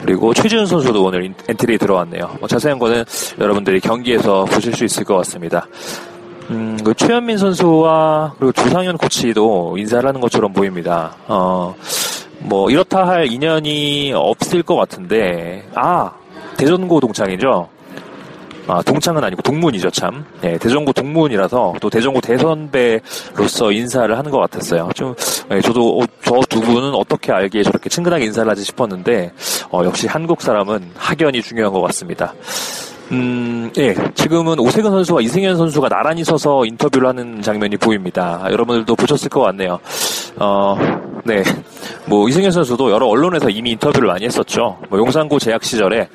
그리고 0.02 0.32
최지훈 0.34 0.66
선수도 0.66 1.04
오늘 1.04 1.34
엔트리에 1.48 1.78
들어왔네요. 1.78 2.36
뭐 2.38 2.48
자세한 2.48 2.78
거는 2.78 3.04
여러분들이 3.38 3.80
경기에서 3.80 4.44
보실 4.44 4.74
수 4.74 4.84
있을 4.84 5.04
것 5.04 5.16
같습니다. 5.16 5.66
음, 6.50 6.78
그 6.82 6.94
최현민 6.94 7.36
선수와 7.38 8.34
그리고 8.38 8.52
조상현 8.52 8.96
코치도 8.98 9.76
인사를 9.78 10.06
하는 10.06 10.20
것처럼 10.20 10.52
보입니다. 10.52 11.14
어, 11.26 11.74
뭐 12.40 12.70
이렇다 12.70 13.06
할 13.06 13.26
인연이 13.30 14.12
없을 14.14 14.62
것 14.62 14.76
같은데 14.76 15.66
아 15.74 16.12
대전고 16.56 17.00
동창이죠. 17.00 17.68
아, 18.70 18.82
동창은 18.82 19.24
아니고 19.24 19.40
동문이죠, 19.40 19.90
참. 19.90 20.26
예, 20.44 20.58
대전고 20.58 20.92
동문이라서 20.92 21.76
또 21.80 21.88
대전고 21.88 22.20
대선배로서 22.20 23.72
인사를 23.72 24.16
하는 24.16 24.30
것 24.30 24.38
같았어요. 24.40 24.90
좀, 24.94 25.14
예, 25.50 25.60
저도 25.62 26.00
어, 26.00 26.04
저두 26.22 26.60
분은 26.60 26.94
어떻게 26.94 27.32
알기에 27.32 27.62
저렇게 27.62 27.88
친근하게 27.88 28.26
인사를 28.26 28.48
하지 28.50 28.62
싶었는데, 28.64 29.32
어, 29.70 29.82
역시 29.84 30.06
한국 30.06 30.42
사람은 30.42 30.90
학연이 30.96 31.40
중요한 31.40 31.72
것 31.72 31.80
같습니다. 31.80 32.34
음, 33.10 33.72
예, 33.78 33.94
지금은 34.14 34.58
오세근 34.58 34.90
선수와 34.90 35.22
이승현 35.22 35.56
선수가 35.56 35.88
나란히 35.88 36.22
서서 36.22 36.66
인터뷰를 36.66 37.08
하는 37.08 37.40
장면이 37.40 37.78
보입니다. 37.78 38.44
여러분들도 38.50 38.94
보셨을 38.96 39.30
것 39.30 39.40
같네요. 39.40 39.78
어, 40.36 40.76
네. 41.24 41.42
뭐, 42.06 42.28
이승현 42.28 42.50
선수도 42.50 42.90
여러 42.90 43.06
언론에서 43.06 43.48
이미 43.50 43.72
인터뷰를 43.72 44.08
많이 44.08 44.24
했었죠. 44.24 44.78
뭐, 44.88 44.98
용산고 44.98 45.38
재학 45.38 45.64
시절에 45.64 46.08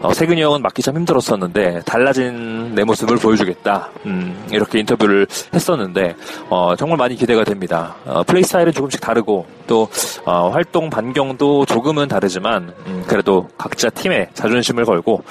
어, 0.00 0.12
세근이 0.12 0.40
형은 0.40 0.62
맞기 0.62 0.80
참 0.80 0.96
힘들었었는데 0.96 1.82
달라진 1.84 2.74
내 2.74 2.84
모습을 2.84 3.16
보여주겠다. 3.16 3.88
음, 4.06 4.46
이렇게 4.52 4.78
인터뷰를 4.78 5.26
했었는데 5.52 6.14
어, 6.48 6.76
정말 6.76 6.98
많이 6.98 7.16
기대가 7.16 7.42
됩니다. 7.42 7.96
어, 8.04 8.22
플레이 8.22 8.44
스타일은 8.44 8.72
조금씩 8.72 9.00
다르고 9.00 9.46
또 9.66 9.88
어, 10.24 10.50
활동 10.50 10.88
반경도 10.88 11.66
조금은 11.66 12.06
다르지만 12.06 12.72
음, 12.86 13.04
그래도 13.08 13.48
각자 13.58 13.90
팀에 13.90 14.28
자존심을 14.34 14.84
걸고 14.84 15.24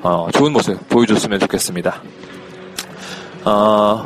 어, 0.00 0.28
좋은 0.32 0.52
모습 0.52 0.88
보여줬으면 0.88 1.38
좋겠습니다. 1.40 2.00
어, 3.44 4.02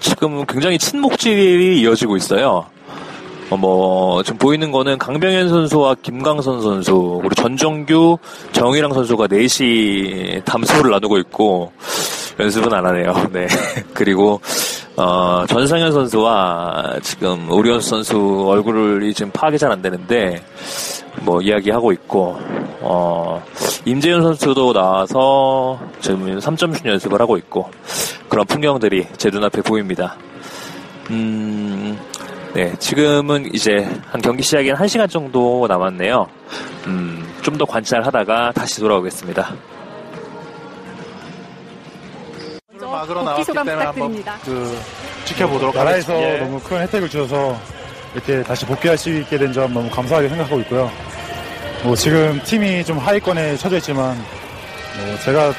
지금 0.00 0.46
굉장히 0.46 0.78
친목질이 0.78 1.80
이어지고 1.82 2.16
있어요. 2.16 2.64
어, 3.52 3.56
뭐, 3.58 4.22
지금 4.22 4.38
보이는 4.38 4.72
거는 4.72 4.96
강병현 4.96 5.50
선수와 5.50 5.96
김강선 6.00 6.62
선수, 6.62 7.18
그리고 7.20 7.34
전정규, 7.34 8.16
정희랑 8.52 8.94
선수가 8.94 9.26
넷이 9.26 10.40
담소를 10.42 10.90
나누고 10.90 11.18
있고, 11.18 11.70
연습은 12.40 12.72
안 12.72 12.86
하네요. 12.86 13.12
네. 13.30 13.46
그리고, 13.92 14.40
어, 14.96 15.44
전상현 15.46 15.92
선수와 15.92 16.94
지금 17.02 17.50
오리온스 17.50 17.90
선수 17.90 18.46
얼굴이 18.48 19.12
지금 19.12 19.30
파악이 19.32 19.58
잘 19.58 19.70
안 19.70 19.82
되는데, 19.82 20.42
뭐, 21.20 21.42
이야기하고 21.42 21.92
있고, 21.92 22.38
어, 22.80 23.42
임재현 23.84 24.22
선수도 24.22 24.72
나와서 24.72 25.78
지금 26.00 26.38
3점슛 26.38 26.86
연습을 26.86 27.20
하고 27.20 27.36
있고, 27.36 27.70
그런 28.30 28.46
풍경들이 28.46 29.08
제 29.18 29.28
눈앞에 29.28 29.60
보입니다. 29.60 30.16
음, 31.10 31.98
네, 32.54 32.74
지금은 32.78 33.54
이제 33.54 33.88
한 34.10 34.20
경기 34.20 34.42
시작엔 34.42 34.74
1시간 34.76 35.08
정도 35.10 35.66
남았네요. 35.68 36.26
음, 36.86 37.26
좀 37.42 37.56
더 37.56 37.64
관찰하다가 37.64 38.52
다시 38.54 38.80
돌아오겠습니다. 38.80 39.54
막으로 42.80 43.24
복귀 43.24 43.44
소감 43.44 43.66
나왔기 43.66 43.70
때문에 43.70 43.84
한번 43.84 44.14
부탁드립니다. 44.14 44.38
그 44.44 44.78
지켜보도록 45.24 45.74
나라에서 45.74 46.12
하겠습니다. 46.14 46.34
예. 46.34 46.38
너무 46.46 46.60
큰 46.60 46.80
혜택을 46.82 47.08
주셔서 47.08 47.58
이렇게 48.14 48.42
다시 48.42 48.66
복귀할 48.66 48.98
수 48.98 49.10
있게 49.10 49.38
된 49.38 49.52
점 49.52 49.72
너무 49.72 49.88
감사하게 49.90 50.28
생각하고 50.28 50.60
있고요. 50.60 50.90
뭐 51.84 51.94
지금 51.96 52.40
팀이 52.44 52.84
좀 52.84 52.98
하위권에 52.98 53.56
처져 53.56 53.76
있지만 53.78 54.14
뭐 54.16 55.18
제가 55.24 55.52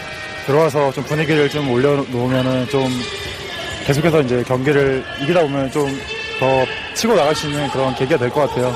들어와서 0.46 0.92
좀 0.92 1.04
분위기를 1.06 1.50
좀 1.50 1.70
올려놓으면은 1.72 2.68
좀 2.70 2.88
계속해서 3.86 4.22
이제 4.22 4.44
경기를 4.44 5.04
이기다 5.24 5.42
보면 5.42 5.72
좀 5.72 5.88
더 6.40 6.66
치고 6.96 7.16
나갈 7.16 7.36
수 7.36 7.48
있는 7.48 7.68
그런 7.70 7.94
계기가 7.96 8.18
될 8.18 8.30
것 8.30 8.42
같아요. 8.50 8.70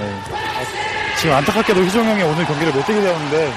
네. 0.00 0.14
지금 1.18 1.34
안타깝게도 1.34 1.82
희종 1.84 2.04
형이 2.04 2.22
오늘 2.22 2.44
경기를 2.44 2.72
못 2.72 2.84
뛰게 2.86 3.00
되었는데 3.00 3.52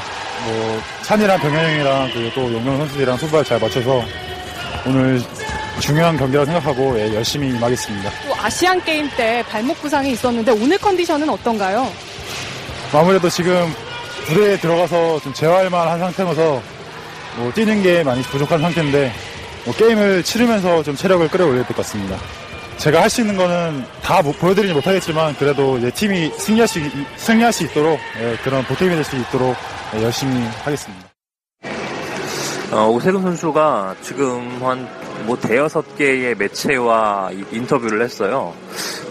뭐 0.45 0.81
찬이랑 1.03 1.39
병현 1.39 1.65
형이랑 1.65 2.09
그리고 2.13 2.31
또 2.33 2.53
용명 2.53 2.77
선수들이랑 2.77 3.17
손발 3.17 3.43
잘 3.43 3.59
맞춰서 3.59 4.03
오늘 4.85 5.21
중요한 5.81 6.15
경기라고 6.17 6.45
생각하고 6.45 6.97
예, 6.99 7.13
열심히 7.15 7.49
임하겠습니다. 7.49 8.09
또 8.27 8.35
아시안 8.41 8.81
게임 8.83 9.09
때 9.17 9.43
발목 9.49 9.79
부상이 9.81 10.11
있었는데 10.13 10.51
오늘 10.53 10.77
컨디션은 10.77 11.29
어떤가요? 11.29 11.91
아무래도 12.93 13.29
지금 13.29 13.73
부대에 14.25 14.57
들어가서 14.57 15.19
좀 15.21 15.33
재활만 15.33 15.87
한 15.87 15.99
상태라서 15.99 16.61
뭐 17.35 17.51
뛰는 17.53 17.83
게 17.83 18.03
많이 18.03 18.21
부족한 18.23 18.59
상태인데 18.61 19.13
뭐 19.65 19.73
게임을 19.75 20.23
치르면서 20.23 20.81
좀 20.83 20.95
체력을 20.95 21.27
끌어올릴 21.27 21.63
것 21.65 21.75
같습니다. 21.77 22.17
제가 22.79 23.01
할 23.01 23.09
수 23.09 23.21
있는 23.21 23.35
거는 23.35 23.83
다 24.01 24.21
못- 24.21 24.39
보여드리지 24.39 24.73
못하겠지만 24.73 25.35
그래도 25.35 25.77
이제 25.77 25.91
팀이 25.91 26.31
승리할 26.37 26.67
수, 26.67 26.79
있- 26.79 26.91
승리할 27.17 27.51
수 27.51 27.63
있도록 27.65 27.99
예, 28.21 28.37
그런 28.43 28.63
보탬이 28.63 28.89
될 28.91 29.03
수 29.03 29.15
있도록 29.17 29.55
예, 29.95 30.03
열심히 30.03 30.41
하겠습니다. 30.63 31.09
어, 32.71 32.87
오세근 32.87 33.21
선수가 33.21 33.95
지금 34.01 34.59
한 34.63 35.09
뭐 35.25 35.37
대여섯 35.37 35.97
개의 35.97 36.33
매체와 36.35 37.31
이- 37.33 37.43
인터뷰를 37.51 38.01
했어요. 38.01 38.53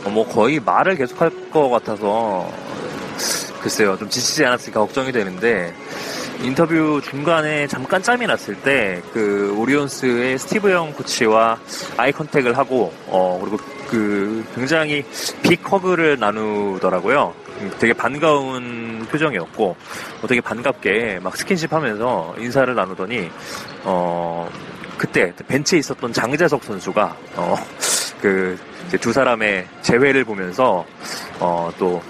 어, 0.04 0.08
뭐 0.08 0.26
거의 0.26 0.58
말을 0.58 0.96
계속할 0.96 1.50
것 1.50 1.68
같아서 1.68 2.50
글쎄요 3.60 3.94
좀 3.98 4.08
지치지 4.08 4.42
않았을까 4.46 4.80
걱정이 4.80 5.12
되는데 5.12 5.74
인터뷰 6.42 7.00
중간에 7.02 7.66
잠깐 7.66 8.02
짬이 8.02 8.26
났을 8.26 8.54
때 8.56 9.02
그 9.12 9.54
오리온스의 9.58 10.38
스티브 10.38 10.70
영 10.70 10.92
코치와 10.92 11.58
아이 11.96 12.12
컨택을 12.12 12.56
하고 12.56 12.92
어 13.06 13.38
그리고 13.40 13.58
그 13.88 14.44
굉장히 14.54 15.04
빅 15.42 15.60
허그를 15.70 16.18
나누더라고요. 16.20 17.34
음, 17.60 17.70
되게 17.78 17.92
반가운 17.92 19.06
표정이었고 19.10 19.76
어, 20.22 20.26
되게 20.28 20.40
반갑게 20.40 21.20
막 21.22 21.36
스킨십 21.36 21.72
하면서 21.72 22.34
인사를 22.38 22.72
나누더니 22.74 23.30
어 23.84 24.48
그때 24.96 25.32
벤치에 25.48 25.78
있었던 25.80 26.12
장재석 26.12 26.62
선수가 26.64 27.16
어 27.36 27.56
그 28.20 28.56
두 28.96 29.12
사람의 29.12 29.66
재회를 29.82 30.24
보면서 30.24 30.84
어또 31.38 32.02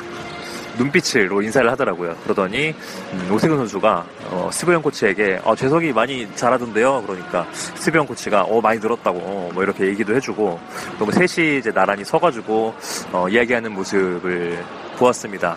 눈빛으로 0.79 1.43
인사를 1.43 1.71
하더라고요. 1.71 2.17
그러더니 2.23 2.75
음, 3.13 3.31
오세근 3.33 3.57
선수가 3.57 4.07
어, 4.31 4.51
스브영 4.53 4.83
코치에게 4.83 5.41
어, 5.45 5.55
재석이 5.55 5.93
많이 5.93 6.27
잘하던데요. 6.35 7.03
그러니까 7.07 7.47
스브영 7.53 8.07
코치가 8.07 8.43
어 8.43 8.61
많이 8.61 8.79
늘었다고 8.79 9.19
어, 9.19 9.51
뭐 9.53 9.63
이렇게 9.63 9.87
얘기도 9.87 10.15
해주고 10.15 10.59
또뭐 10.99 11.13
셋이 11.13 11.59
이제 11.59 11.73
나란히 11.73 12.05
서가지고 12.05 12.75
어, 13.13 13.29
이야기하는 13.29 13.73
모습을 13.73 14.65
보았습니다. 14.97 15.57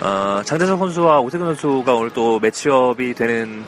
어, 0.00 0.42
장재석 0.44 0.78
선수와 0.78 1.20
오세근 1.20 1.46
선수가 1.46 1.94
오늘 1.94 2.10
또 2.10 2.38
매치업이 2.40 3.14
되는 3.14 3.64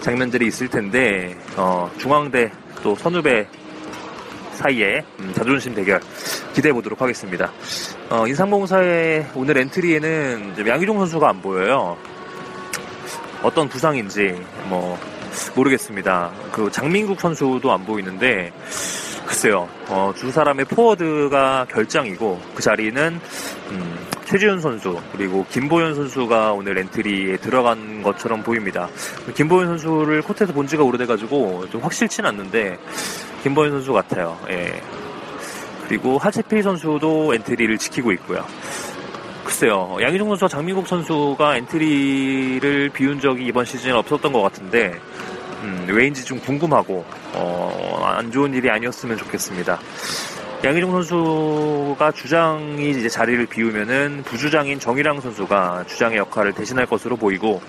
장면들이 0.00 0.46
있을 0.46 0.68
텐데 0.68 1.36
어, 1.56 1.90
중앙대 1.98 2.50
또 2.82 2.94
선후배 2.94 3.46
사이에 4.58 5.04
음, 5.20 5.32
자존심 5.34 5.74
대결 5.74 6.00
기대해 6.52 6.72
보도록 6.72 7.00
하겠습니다. 7.00 7.52
어, 8.10 8.26
인상공사의 8.26 9.32
오늘 9.34 9.58
엔트리에는 9.58 10.66
양희종 10.66 10.98
선수가 10.98 11.28
안 11.28 11.42
보여요. 11.42 11.94
어떤 13.42 13.68
부상인지 13.68 14.42
뭐 14.68 14.98
모르겠습니다. 15.54 16.30
그 16.50 16.70
장민국 16.70 17.20
선수도 17.20 17.70
안 17.70 17.84
보이는데 17.84 18.50
글쎄요. 19.26 19.68
어, 19.88 20.10
두 20.16 20.30
사람의 20.30 20.64
포워드가 20.64 21.66
결장이고 21.70 22.40
그 22.54 22.62
자리는 22.62 23.20
음, 23.72 23.98
최지훈 24.24 24.58
선수 24.62 24.98
그리고 25.12 25.44
김보현 25.50 25.94
선수가 25.94 26.54
오늘 26.54 26.78
엔트리에 26.78 27.36
들어간 27.36 28.02
것처럼 28.02 28.42
보입니다. 28.42 28.88
김보현 29.34 29.66
선수를 29.66 30.22
코트에서 30.22 30.54
본 30.54 30.66
지가 30.66 30.82
오래돼가지고 30.82 31.68
좀 31.68 31.82
확실치는 31.82 32.30
않는데 32.30 32.78
김보현 33.42 33.70
선수 33.70 33.92
같아요. 33.92 34.38
예. 34.48 34.80
그리고 35.88 36.18
하재필 36.18 36.62
선수도 36.62 37.34
엔트리를 37.34 37.78
지키고 37.78 38.12
있고요. 38.12 38.44
글쎄요, 39.44 39.96
양희종 40.00 40.28
선수와 40.28 40.48
장민국 40.48 40.86
선수가 40.86 41.56
엔트리를 41.56 42.90
비운 42.90 43.18
적이 43.18 43.46
이번 43.46 43.64
시즌에 43.64 43.92
없었던 43.92 44.30
것 44.30 44.42
같은데, 44.42 44.94
음, 45.62 45.86
왜인지 45.88 46.24
좀 46.26 46.38
궁금하고, 46.40 47.04
어, 47.32 48.02
안 48.04 48.30
좋은 48.30 48.52
일이 48.52 48.70
아니었으면 48.70 49.16
좋겠습니다. 49.16 49.80
양희종 50.62 50.90
선수가 50.90 52.12
주장이 52.12 52.90
이제 52.90 53.08
자리를 53.08 53.46
비우면은 53.46 54.22
부주장인 54.24 54.78
정휘량 54.78 55.20
선수가 55.20 55.84
주장의 55.86 56.18
역할을 56.18 56.52
대신할 56.52 56.84
것으로 56.84 57.16
보이고, 57.16 57.62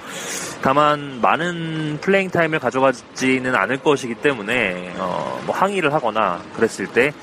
다만 0.62 1.22
많은 1.22 2.00
playing 2.02 2.30
time을 2.30 2.60
가져가지는 2.60 3.56
않을 3.56 3.78
것이기 3.78 4.16
때문에 4.16 4.94
어, 4.98 5.42
뭐 5.46 5.56
항의를 5.56 5.94
하거나 5.94 6.42
그랬을 6.56 6.88
때 6.88 7.14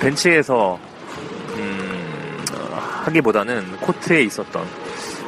벤치에서 0.00 0.78
음, 1.56 2.44
어, 2.54 3.02
하기보다는 3.04 3.76
코트에 3.78 4.22
있었던 4.22 4.66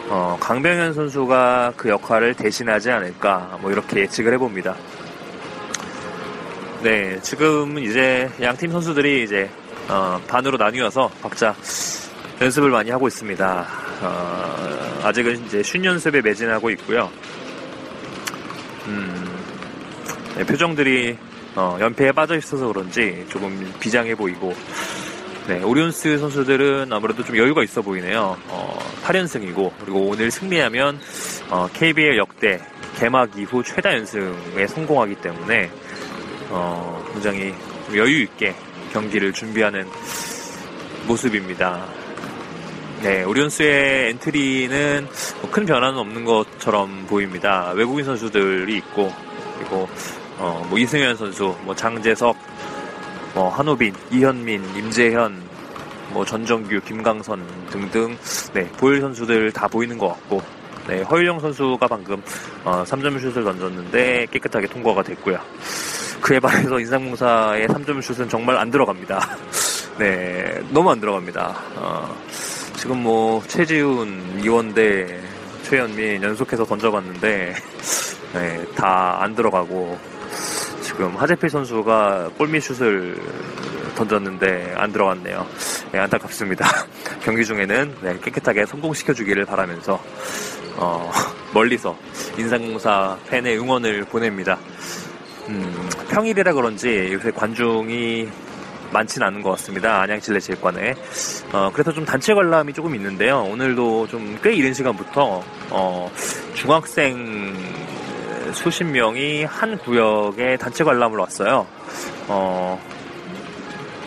어, 0.08 0.36
강병현 0.40 0.92
선수가 0.94 1.74
그 1.76 1.88
역할을 1.88 2.34
대신하지 2.34 2.90
않을까 2.90 3.58
뭐 3.60 3.70
이렇게 3.70 4.00
예측을 4.00 4.34
해봅니다. 4.34 4.74
네, 6.82 7.20
지금은 7.20 7.82
이제 7.82 8.30
양 8.40 8.56
팀 8.56 8.72
선수들이 8.72 9.24
이제 9.24 9.50
어, 9.88 10.20
반으로 10.26 10.56
나뉘어서 10.56 11.10
각자 11.22 11.54
연습을 12.40 12.70
많이 12.70 12.90
하고 12.90 13.06
있습니다. 13.06 13.66
어, 14.02 15.00
아직은 15.04 15.44
이제 15.46 15.62
쉰 15.62 15.84
연습에 15.84 16.22
매진하고 16.22 16.70
있고요. 16.70 17.10
음, 18.86 19.38
네, 20.36 20.44
표정들이 20.44 21.18
어, 21.60 21.76
연패에 21.78 22.12
빠져 22.12 22.38
있어서 22.38 22.68
그런지 22.68 23.26
조금 23.28 23.70
비장해 23.80 24.14
보이고 24.14 24.54
네, 25.46 25.62
오리온스 25.62 26.16
선수들은 26.16 26.90
아무래도 26.90 27.22
좀 27.22 27.36
여유가 27.36 27.62
있어 27.62 27.82
보이네요. 27.82 28.38
어, 28.48 28.78
8연승이고 29.04 29.70
그리고 29.78 30.08
오늘 30.08 30.30
승리하면 30.30 30.98
어, 31.50 31.68
KBL 31.70 32.16
역대 32.16 32.60
개막 32.96 33.36
이후 33.36 33.62
최다 33.62 33.94
연승에 33.94 34.66
성공하기 34.68 35.16
때문에 35.16 35.70
어, 36.48 37.04
굉장히 37.12 37.54
좀 37.86 37.98
여유 37.98 38.22
있게 38.22 38.54
경기를 38.94 39.34
준비하는 39.34 39.86
모습입니다. 41.06 41.84
네, 43.02 43.22
오리온스의 43.24 44.10
엔트리는 44.10 45.08
뭐큰 45.42 45.66
변화는 45.66 45.98
없는 45.98 46.24
것처럼 46.24 47.06
보입니다. 47.06 47.72
외국인 47.72 48.06
선수들이 48.06 48.78
있고 48.78 49.12
그리고 49.58 49.88
어, 50.40 50.66
뭐 50.68 50.78
이승현 50.78 51.16
선수, 51.16 51.54
뭐 51.64 51.74
장재석, 51.74 52.34
뭐 53.34 53.48
한호빈, 53.50 53.94
이현민, 54.10 54.64
임재현, 54.74 55.40
뭐 56.12 56.24
전정규, 56.24 56.80
김강선 56.80 57.46
등등 57.70 58.16
네, 58.54 58.66
보일 58.78 59.00
선수들 59.02 59.52
다 59.52 59.68
보이는 59.68 59.96
것 59.98 60.08
같고 60.08 60.42
네, 60.88 61.02
허일영 61.02 61.38
선수가 61.40 61.86
방금 61.86 62.22
어, 62.64 62.82
3점 62.86 63.20
슛을 63.20 63.44
던졌는데 63.44 64.26
깨끗하게 64.30 64.66
통과가 64.66 65.02
됐고요. 65.02 65.38
그에 66.22 66.40
반해서 66.40 66.80
인상공사의 66.80 67.68
3점 67.68 68.02
슛은 68.02 68.28
정말 68.28 68.56
안 68.56 68.70
들어갑니다. 68.70 69.36
네, 69.98 70.60
너무 70.70 70.90
안 70.90 71.00
들어갑니다. 71.00 71.54
어, 71.76 72.16
지금 72.76 73.02
뭐 73.02 73.42
최지훈, 73.46 74.40
이원대, 74.42 75.20
최현민 75.64 76.22
연속해서 76.22 76.64
던져봤는데 76.64 77.54
네, 78.32 78.64
다 78.74 79.18
안 79.20 79.34
들어가고 79.34 79.98
지금 80.90 81.16
하재필 81.16 81.48
선수가 81.48 82.30
골밑 82.36 82.64
슛을 82.64 83.16
던졌는데 83.94 84.74
안 84.76 84.92
들어갔네요. 84.92 85.46
네, 85.92 86.00
안타깝습니다. 86.00 86.66
경기 87.22 87.44
중에는 87.44 87.94
네, 88.02 88.18
깨끗하게 88.20 88.66
성공시켜주기를 88.66 89.44
바라면서 89.44 90.02
어, 90.76 91.12
멀리서 91.54 91.96
인상공사 92.36 93.16
팬의 93.28 93.56
응원을 93.60 94.04
보냅니다. 94.06 94.58
음, 95.48 95.88
평일이라 96.10 96.54
그런지 96.54 97.10
요새 97.12 97.30
관중이 97.30 98.28
많지는 98.92 99.24
않은 99.28 99.42
것 99.42 99.50
같습니다. 99.50 100.00
안양실내체육관에. 100.02 100.96
어, 101.52 101.70
그래서 101.72 101.92
좀 101.92 102.04
단체 102.04 102.34
관람이 102.34 102.72
조금 102.72 102.96
있는데요. 102.96 103.42
오늘도 103.44 104.08
좀 104.08 104.38
꽤 104.42 104.52
이른 104.54 104.74
시간부터 104.74 105.44
어, 105.70 106.10
중학생 106.54 107.54
수십 108.52 108.84
명이 108.84 109.44
한 109.44 109.78
구역에 109.78 110.56
단체 110.56 110.84
관람을 110.84 111.18
왔어요. 111.18 111.66
어, 112.28 112.80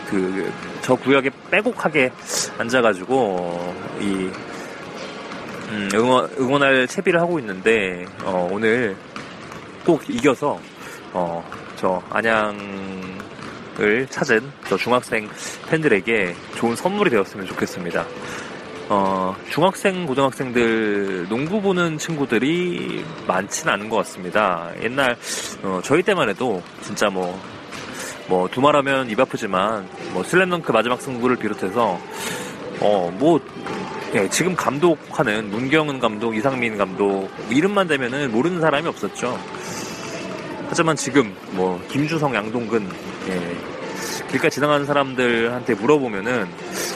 그, 0.10 0.52
저 0.82 0.96
구역에 0.96 1.30
빼곡하게 1.50 2.12
앉아가지고, 2.58 3.76
이, 4.00 4.30
음, 5.70 5.90
응원, 5.94 6.30
응원할 6.38 6.88
채비를 6.88 7.20
하고 7.20 7.40
있는데, 7.40 8.06
어, 8.24 8.48
오늘 8.52 8.96
꼭 9.86 10.08
이겨서, 10.10 10.60
어, 11.14 11.44
저 11.76 12.02
안양을 12.10 14.08
찾은 14.10 14.52
저 14.68 14.78
중학생 14.78 15.30
팬들에게 15.70 16.36
좋은 16.56 16.76
선물이 16.76 17.10
되었으면 17.10 17.46
좋겠습니다. 17.48 18.06
어, 18.90 19.36
중학생, 19.50 20.06
고등학생들 20.06 21.28
농구 21.30 21.62
보는 21.62 21.98
친구들이 21.98 23.04
많지는 23.28 23.74
않은 23.74 23.90
것 23.90 23.98
같습니다. 23.98 24.72
옛날, 24.82 25.16
어, 25.64 25.80
저희 25.84 26.04
때만 26.04 26.30
해도 26.30 26.62
진짜 26.82 27.10
뭐, 27.10 27.40
뭐, 28.28 28.48
두말하면 28.50 29.10
입 29.10 29.20
아프지만, 29.20 29.88
뭐, 30.14 30.24
슬램덩크 30.24 30.72
마지막 30.72 31.02
승부를 31.02 31.38
비롯해서, 31.38 32.00
어, 32.80 33.16
뭐, 33.18 33.40
예, 34.16 34.30
지금 34.30 34.56
감독하는 34.56 35.50
문경은 35.50 36.00
감독, 36.00 36.36
이상민 36.36 36.78
감독, 36.78 37.30
이름만 37.50 37.88
되면은 37.88 38.32
모르는 38.32 38.62
사람이 38.62 38.88
없었죠. 38.88 39.38
하지만 40.70 40.96
지금, 40.96 41.36
뭐, 41.52 41.82
김주성, 41.90 42.34
양동근, 42.34 42.90
예, 43.30 43.73
길가 44.30 44.50
지나가는 44.50 44.86
사람들한테 44.86 45.76
물어보면은 45.76 46.48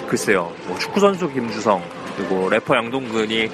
글쎄요 0.08 0.54
뭐 0.68 0.78
축구 0.78 1.00
선수 1.00 1.30
김주성 1.30 1.84
그리고 2.16 2.50
래퍼 2.50 2.76
양동근이 2.76 3.50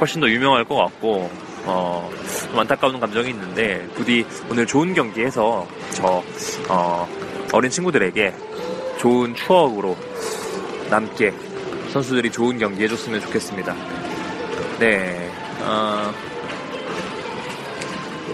훨씬 0.00 0.20
더 0.20 0.28
유명할 0.28 0.64
것 0.64 0.74
같고 0.76 1.30
어, 1.64 2.10
좀 2.50 2.58
안타까운 2.58 2.98
감정이 2.98 3.30
있는데 3.30 3.86
부디 3.94 4.26
오늘 4.50 4.66
좋은 4.66 4.94
경기해서 4.94 5.66
저 5.92 6.22
어, 6.68 7.08
어린 7.52 7.70
친구들에게 7.70 8.34
좋은 8.98 9.34
추억으로 9.34 9.96
남게 10.90 11.32
선수들이 11.92 12.30
좋은 12.30 12.58
경기 12.58 12.84
해줬으면 12.84 13.20
좋겠습니다. 13.20 13.74
네, 14.78 15.30
어, 15.60 16.12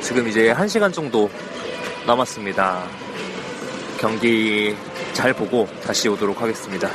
지금 0.01 0.29
이제 0.29 0.53
1시간 0.53 0.93
정도 0.93 1.31
남았습니다. 2.07 3.04
경기 3.99 4.75
잘 5.13 5.33
보고 5.33 5.67
다시 5.85 6.09
오도록 6.09 6.41
하겠습니다. 6.41 6.89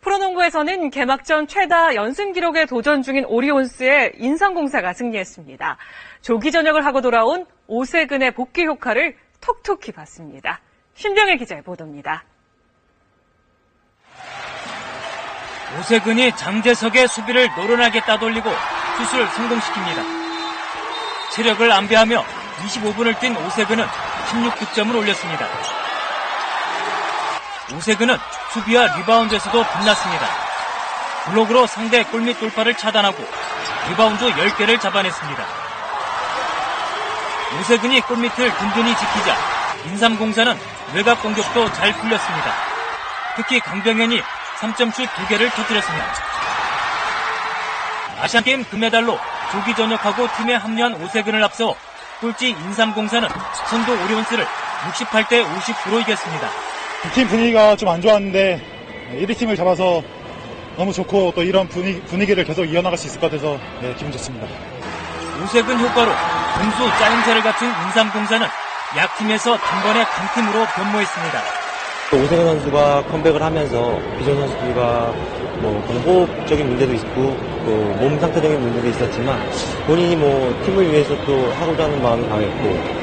프로농구에서는 0.00 0.90
개막전 0.90 1.46
최다 1.46 1.94
연승 1.94 2.32
기록에 2.32 2.66
도전 2.66 3.02
중인 3.02 3.24
오리온스의 3.26 4.12
인상공사가 4.16 4.92
승리했습니다. 4.92 5.78
조기 6.20 6.50
전역을 6.50 6.84
하고 6.84 7.00
돌아온 7.00 7.46
오세근의 7.66 8.32
복귀 8.32 8.66
효과를 8.66 9.16
톡톡히 9.40 9.92
봤습니다. 9.92 10.60
신병의 10.94 11.38
기자의 11.38 11.62
보도입니다. 11.62 12.24
오세근이 15.78 16.36
장재석의 16.36 17.08
수비를 17.08 17.48
노련하게 17.56 18.00
따돌리고 18.00 18.50
슛을 18.50 19.26
성공시킵니다. 19.26 20.21
체력을 21.32 21.72
안배하며 21.72 22.24
25분을 22.62 23.18
뛴 23.18 23.34
오세근은 23.36 23.86
16득점을 23.86 24.94
올렸습니다. 24.94 25.48
오세근은 27.74 28.18
수비와 28.52 28.96
리바운드에서도 28.98 29.64
빛났습니다. 29.64 30.26
블록으로 31.24 31.66
상대 31.66 32.02
골밑 32.04 32.38
돌파를 32.38 32.74
차단하고 32.76 33.26
리바운드 33.88 34.30
10개를 34.30 34.78
잡아냈습니다. 34.78 35.44
오세근이 37.60 38.00
골밑을 38.02 38.54
든든히 38.58 38.94
지키자 38.94 39.36
인삼공사는 39.86 40.58
외곽 40.94 41.22
공격도 41.22 41.72
잘 41.72 41.92
풀렸습니다. 41.94 42.54
특히 43.36 43.58
강병현이 43.60 44.20
3점슛 44.60 45.08
2개를 45.08 45.50
터뜨렸습니다. 45.54 46.06
아시안게임 48.20 48.64
금메달로 48.64 49.18
조기 49.52 49.74
전역하고 49.74 50.26
팀에 50.36 50.54
합류한 50.54 50.94
오세근을 51.02 51.42
앞서 51.44 51.74
꼴찌 52.20 52.50
인삼공사는 52.50 53.28
선두 53.68 53.92
오리온스를 53.92 54.44
68대 54.44 55.44
59로 55.44 56.00
이겼습니다. 56.00 56.48
팀 57.14 57.28
분위기가 57.28 57.76
좀 57.76 57.88
안 57.90 58.00
좋았는데 58.00 58.60
1위 59.20 59.36
팀을 59.36 59.56
잡아서 59.56 60.02
너무 60.76 60.92
좋고 60.92 61.32
또 61.34 61.42
이런 61.42 61.68
분위기, 61.68 62.00
분위기를 62.02 62.44
계속 62.44 62.64
이어나갈 62.64 62.96
수 62.96 63.06
있을 63.08 63.20
것 63.20 63.30
같아서 63.30 63.58
네, 63.82 63.94
기분 63.98 64.10
좋습니다. 64.12 64.46
오세근 65.44 65.78
효과로 65.78 66.10
점수 66.54 66.98
짜임새를 66.98 67.42
갖춘 67.42 67.68
인삼공사는 67.68 68.46
약팀에서 68.96 69.56
단번에 69.58 70.04
강팀으로 70.04 70.64
변모했습니다. 70.74 71.42
오세근 72.14 72.44
선수가 72.46 73.02
컴백을 73.10 73.42
하면서 73.42 73.98
기존 74.18 74.38
선수들과 74.38 75.12
뭐 75.60 75.84
그런 75.86 76.02
호흡적인 76.02 76.66
문제도 76.68 76.92
있고 76.94 77.36
또 77.64 77.92
몸 78.02 78.18
상태적인 78.18 78.60
문제도 78.60 78.88
있었지만 78.88 79.38
본인이 79.86 80.16
뭐 80.16 80.28
팀을 80.64 80.90
위해서 80.90 81.14
또 81.24 81.52
하고자 81.52 81.84
하는 81.84 82.02
마음이 82.02 82.28
강했고 82.28 83.02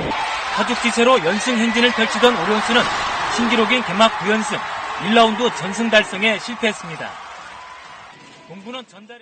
하죽지세로 0.55 1.23
연승 1.25 1.55
행진을 1.57 1.91
펼치던 1.91 2.33
오리온스는 2.35 2.81
신기록인 3.37 3.81
개막 3.83 4.11
9연승 4.19 4.57
1라운드 5.07 5.55
전승 5.55 5.89
달성에 5.89 6.37
실패했습니다. 6.39 7.07
공부는 8.49 8.83
전달에 8.87 9.19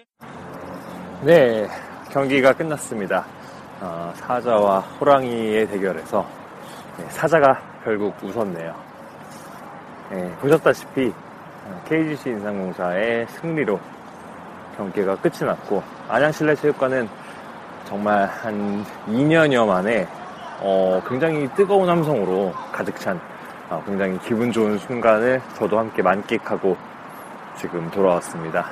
네, 1.22 1.68
경기가 2.12 2.54
끝났습니다. 2.54 3.26
어, 3.82 4.12
사자와 4.16 4.80
호랑이의 4.80 5.68
대결에서 5.68 6.26
네, 6.98 7.06
사자가 7.10 7.62
결국 7.84 8.16
웃었네요. 8.24 8.74
네, 10.10 10.32
보셨다시피 10.42 11.14
KGC 11.88 12.30
인상공사의 12.30 13.28
승리로 13.30 13.80
경기가 14.76 15.16
끝이 15.16 15.40
났고 15.42 15.82
안양실내체육관은 16.10 17.08
정말 17.86 18.26
한 18.26 18.86
2년여 19.08 19.66
만에 19.66 20.08
어, 20.60 21.02
굉장히 21.08 21.48
뜨거운 21.56 21.90
함성으로 21.90 22.54
가득 22.72 23.00
찬 23.00 23.20
어, 23.70 23.82
굉장히 23.86 24.20
기분 24.20 24.52
좋은 24.52 24.78
순간을 24.78 25.42
저도 25.56 25.80
함께 25.80 26.02
만끽하고 26.02 26.78
지금 27.58 27.90
돌아왔습니다. 27.92 28.66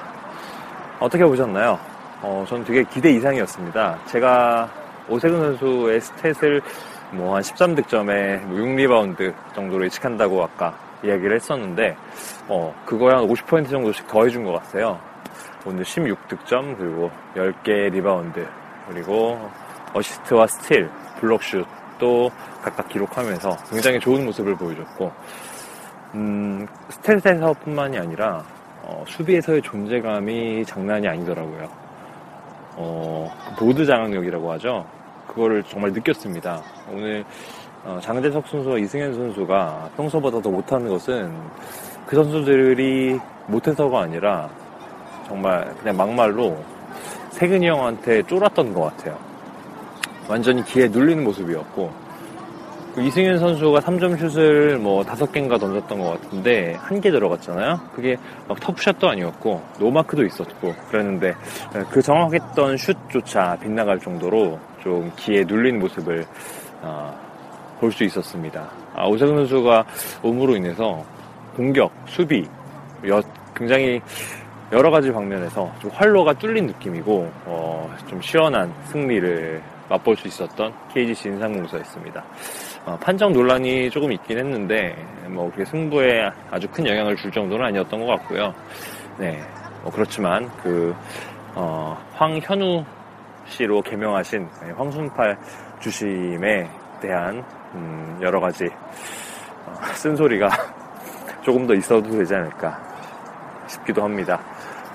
어떻게 1.00 1.26
보셨나요? 1.26 1.80
어, 2.22 2.46
전 2.48 2.64
되게 2.64 2.84
기대 2.84 3.12
이상이었습니다. 3.12 4.00
제가 4.06 4.70
오세근 5.10 5.40
선수의 5.40 6.02
stat을 6.02 6.62
뭐 7.12 7.36
한 7.36 7.42
13득점에 7.42 8.42
뭐 8.46 8.58
6리바운드 8.58 9.34
정도로 9.54 9.86
예측한다고 9.86 10.44
아까 10.44 10.74
이야기를 11.06 11.36
했었는데 11.36 11.96
어, 12.48 12.74
그거에 12.86 13.14
한 13.14 13.28
50% 13.28 13.70
정도씩 13.70 14.08
더해준 14.08 14.44
것 14.44 14.54
같아요. 14.54 15.00
오늘 15.66 15.84
16득점 15.84 16.78
그리고 16.78 17.10
10개 17.36 17.92
리바운드 17.92 18.46
그리고 18.88 19.40
어시스트와 19.94 20.48
스틸, 20.48 20.90
블록슛도 21.20 22.30
각각 22.62 22.90
기록하면서 22.90 23.58
굉장히 23.72 24.00
좋은 24.00 24.26
모습을 24.26 24.56
보여줬고 24.56 25.12
음, 26.16 26.68
스탯에서뿐만이 26.90 28.00
아니라 28.00 28.44
어, 28.84 29.04
수비에서의 29.08 29.62
존재감이 29.62 30.64
장난이 30.66 31.08
아니더라고요. 31.08 31.68
어, 32.78 33.56
보드 33.58 33.86
장악력이라고 33.86 34.52
하죠. 34.54 34.86
그거를 35.28 35.64
정말 35.64 35.92
느꼈습니다. 35.92 36.62
오늘 36.92 37.26
어, 37.86 38.00
장재석 38.02 38.48
선수와 38.48 38.80
이승현 38.80 39.14
선수가 39.14 39.92
평소보다 39.96 40.42
더 40.42 40.50
못하는 40.50 40.90
것은 40.90 41.32
그 42.08 42.16
선수들이 42.16 43.20
못해서가 43.48 44.02
아니라 44.02 44.50
정말 45.28 45.72
그냥 45.80 45.96
막말로 45.96 46.58
세근이 47.30 47.68
형한테 47.68 48.24
쫄았던 48.24 48.74
것 48.74 48.82
같아요. 48.82 49.18
완전히 50.28 50.64
기에 50.64 50.88
눌리는 50.88 51.24
모습이었고 51.24 52.06
그 52.96 53.02
이승현 53.02 53.38
선수가 53.38 53.82
3점 53.82 54.18
슛을 54.18 54.78
뭐 54.80 55.04
다섯 55.04 55.32
개인가 55.32 55.58
던졌던 55.58 56.00
것 56.00 56.22
같은데 56.22 56.76
한 56.80 57.02
개 57.02 57.12
들어갔잖아요. 57.12 57.80
그게 57.94 58.16
막 58.48 58.60
터프샷도 58.60 59.08
아니었고 59.10 59.62
노마크도 59.80 60.24
있었고 60.26 60.74
그랬는데 60.90 61.36
그 61.92 62.02
정확했던 62.02 62.78
슛조차 62.78 63.58
빗나갈 63.62 64.00
정도로 64.00 64.58
좀 64.82 65.12
기에 65.18 65.44
눌린 65.44 65.78
모습을 65.80 66.26
어, 66.82 67.14
볼 67.80 67.92
수 67.92 68.04
있었습니다. 68.04 68.70
아, 68.96 69.06
오세근 69.08 69.36
선수가 69.36 69.86
몸으로 70.22 70.56
인해서 70.56 71.04
공격, 71.56 71.92
수비 72.08 72.48
여, 73.08 73.22
굉장히 73.56 74.02
여러 74.72 74.90
가지 74.90 75.12
방면에서 75.12 75.72
좀 75.80 75.92
활로가 75.94 76.34
뚫린 76.34 76.68
느낌이고 76.68 77.32
어, 77.46 77.96
좀 78.08 78.22
시원한 78.22 78.74
승리를 78.86 79.62
맛볼 79.88 80.18
수 80.18 80.28
있었던 80.28 80.74
KGC 80.94 81.30
인상공사였습니다. 81.30 82.24
어, 82.86 82.98
판정 83.00 83.32
논란이 83.32 83.90
조금 83.90 84.12
있긴 84.12 84.38
했는데 84.40 84.96
뭐 85.28 85.50
그게 85.52 85.64
승부에 85.66 86.30
아주 86.50 86.68
큰 86.70 86.88
영향을 86.88 87.16
줄 87.16 87.32
정도는 87.32 87.66
아니었던 87.66 88.00
것 88.00 88.06
같고요. 88.08 88.54
네, 89.18 89.40
뭐 89.84 89.92
그렇지만 89.92 90.50
그 90.64 90.94
어, 91.54 91.98
황현우 92.14 92.84
씨로 93.48 93.82
개명하신 93.82 94.48
황순팔 94.76 95.38
주심에 95.80 96.68
대한 97.00 97.44
음, 97.74 98.18
여러 98.22 98.40
가지 98.40 98.66
어, 99.66 99.74
쓴소리가 99.94 100.50
조금 101.44 101.68
더 101.68 101.74
있어도 101.74 102.10
되지 102.12 102.34
않을까 102.36 102.80
싶기도 103.68 104.04
합니다. 104.04 104.40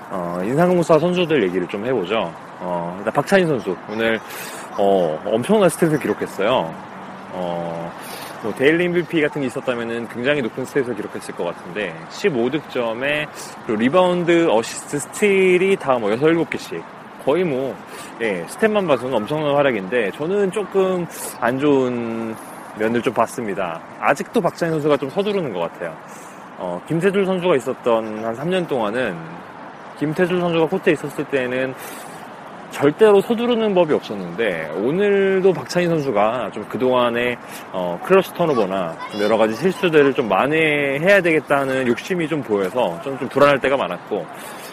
어, 0.09 0.39
인삼공사 0.43 0.99
선수들 0.99 1.43
얘기를 1.43 1.67
좀 1.67 1.85
해보죠. 1.85 2.33
어, 2.59 2.95
일단 2.99 3.13
박찬희 3.13 3.45
선수 3.45 3.75
오늘 3.89 4.19
어, 4.77 5.21
엄청난 5.25 5.69
stat을 5.69 6.01
기록했어요. 6.01 6.73
어, 7.33 7.91
뭐 8.43 8.53
daily 8.55 8.85
MVP 8.85 9.21
같은 9.21 9.41
게 9.41 9.47
있었다면 9.47 10.07
굉장히 10.09 10.41
높은 10.41 10.63
stat을 10.65 10.95
기록했을 10.95 11.35
것 11.35 11.43
같은데 11.45 11.95
15득점에 12.09 13.27
리바운드, 13.67 14.49
어시스트, 14.49 14.99
스틸이 14.99 15.75
다 15.77 15.97
뭐 15.99 16.11
6, 16.11 16.19
7개씩 16.19 16.83
거의 17.23 17.43
뭐 17.43 17.75
예, 18.21 18.45
stat만 18.47 18.87
봐서는 18.87 19.15
엄청난 19.15 19.55
활약인데 19.55 20.11
저는 20.11 20.51
조금 20.51 21.05
안 21.39 21.59
좋은 21.59 22.35
면을 22.77 23.01
좀 23.01 23.13
봤습니다. 23.13 23.81
아직도 23.99 24.41
박찬희 24.41 24.71
선수가 24.71 24.97
좀 24.97 25.09
서두르는 25.09 25.53
것 25.53 25.59
같아요. 25.59 25.95
어, 26.57 26.81
김태술 26.87 27.25
선수가 27.25 27.55
있었던 27.57 28.23
한 28.23 28.35
3년 28.35 28.67
동안은 28.67 29.17
김태술 29.99 30.39
선수가 30.39 30.67
코트에 30.67 30.93
있었을 30.93 31.25
때는 31.25 31.73
절대로 32.71 33.19
서두르는 33.21 33.73
법이 33.75 33.93
없었는데 33.93 34.71
오늘도 34.77 35.53
박찬희 35.53 35.87
선수가 35.87 36.51
좀 36.53 36.63
그동안의 36.69 37.37
어, 37.73 37.99
clutch 38.03 38.33
turnover나 38.33 38.95
여러 39.19 39.37
가지 39.37 39.53
실수들을 39.55 40.13
좀 40.13 40.29
만회해야 40.29 41.21
되겠다는 41.21 41.87
욕심이 41.87 42.27
좀 42.27 42.41
보여서 42.41 42.99
좀, 43.01 43.19
좀 43.19 43.27
불안할 43.27 43.59
때가 43.59 43.75
많았고 43.75 44.25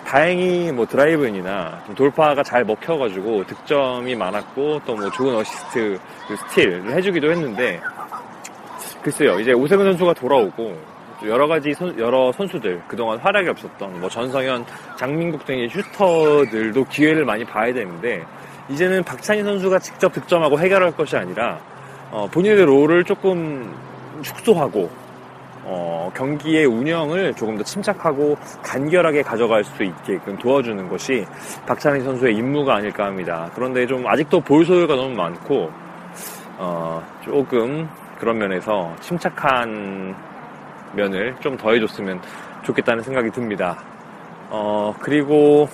다행히 0.09 0.73
뭐 0.73 0.87
드라이브인이나 0.87 1.85
돌파가 1.95 2.43
잘 2.43 2.65
먹혀가지고 2.65 3.45
득점이 3.45 4.15
많았고 4.15 4.81
또 4.87 4.97
뭐 4.97 5.11
좋은 5.11 5.37
어시스트 5.37 6.01
그 6.27 6.37
스틸을 6.37 6.95
해주기도 6.95 7.31
했는데 7.31 7.79
글쎄요 9.03 9.39
이제 9.39 9.53
오세근 9.53 9.85
선수가 9.85 10.15
돌아오고 10.15 10.79
여러 11.27 11.47
가지 11.47 11.75
선, 11.75 11.99
여러 11.99 12.33
선수들 12.33 12.81
그동안 12.89 13.19
활약이 13.19 13.51
없었던 13.51 14.01
뭐 14.01 14.09
전성현, 14.09 14.65
장민국 14.97 15.45
등의 15.45 15.69
슈터들도 15.69 16.85
기회를 16.85 17.27
많이 17.27 17.45
봐야 17.45 17.71
되는데 17.75 18.25
이제는 18.71 19.05
박찬희 19.05 19.43
선수가 19.43 19.79
직접 19.81 20.11
득점하고 20.15 20.59
해결할 20.59 20.93
것이 20.93 21.19
아니라 21.19 21.59
어, 22.11 22.27
본인의 22.33 22.65
롤을 22.65 23.05
조금 23.05 23.75
축소하고 24.23 24.89
어, 25.71 26.11
경기의 26.15 26.65
운영을 26.65 27.35
조금 27.35 27.59
더 27.59 27.63
침착하고 27.63 28.39
간결하게 28.63 29.21
가져갈 29.23 29.63
수 29.63 29.85
있게끔 29.85 30.39
도와주는 30.39 30.89
것이 30.89 31.27
박찬희 31.67 32.01
선수의 32.01 32.37
임무가 32.37 32.77
아닐까 32.77 33.05
합니다. 33.05 33.51
그런데 33.55 33.87
좀 33.87 34.07
아직도 34.07 34.41
볼 34.41 34.65
소유가 34.65 34.97
너무 34.97 35.15
많고 35.15 35.71
어, 36.57 37.03
조금 37.23 37.87
그런 38.19 38.39
면에서 38.39 38.97
침착한 39.01 40.17
면을 40.95 41.37
좀 41.41 41.55
더해줬으면 41.59 42.19
좋겠다는 42.63 43.03
생각이 43.03 43.31
듭니다. 43.31 43.79
어, 44.49 44.95
그리고 44.99 45.69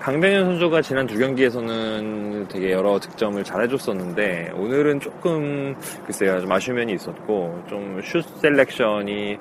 강병현 0.00 0.44
선수가 0.44 0.82
지난 0.82 1.06
두 1.06 1.16
경기에서는 1.18 2.48
되게 2.48 2.72
여러 2.72 2.98
득점을 2.98 3.42
잘 3.44 3.62
해줬었는데 3.62 4.52
오늘은 4.56 5.00
조금 5.00 5.76
글쎄요 6.04 6.40
좀 6.40 6.50
아쉬운 6.50 6.76
면이 6.76 6.94
있었고 6.94 7.62
좀 7.68 8.00
슛 8.02 8.24
selection이 8.40 9.38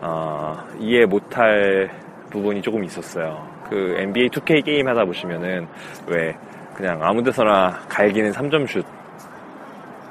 어, 0.00 0.56
이해 0.78 1.04
못할 1.04 1.90
부분이 2.30 2.62
조금 2.62 2.82
있었어요. 2.84 3.46
그 3.68 3.94
NBA 3.98 4.28
2K 4.30 4.64
게임 4.64 4.88
하다 4.88 5.04
보시면은 5.04 5.66
왜 6.06 6.34
그냥 6.74 6.98
아무 7.02 7.22
데서나 7.22 7.80
갈기는 7.88 8.32
3점 8.32 8.66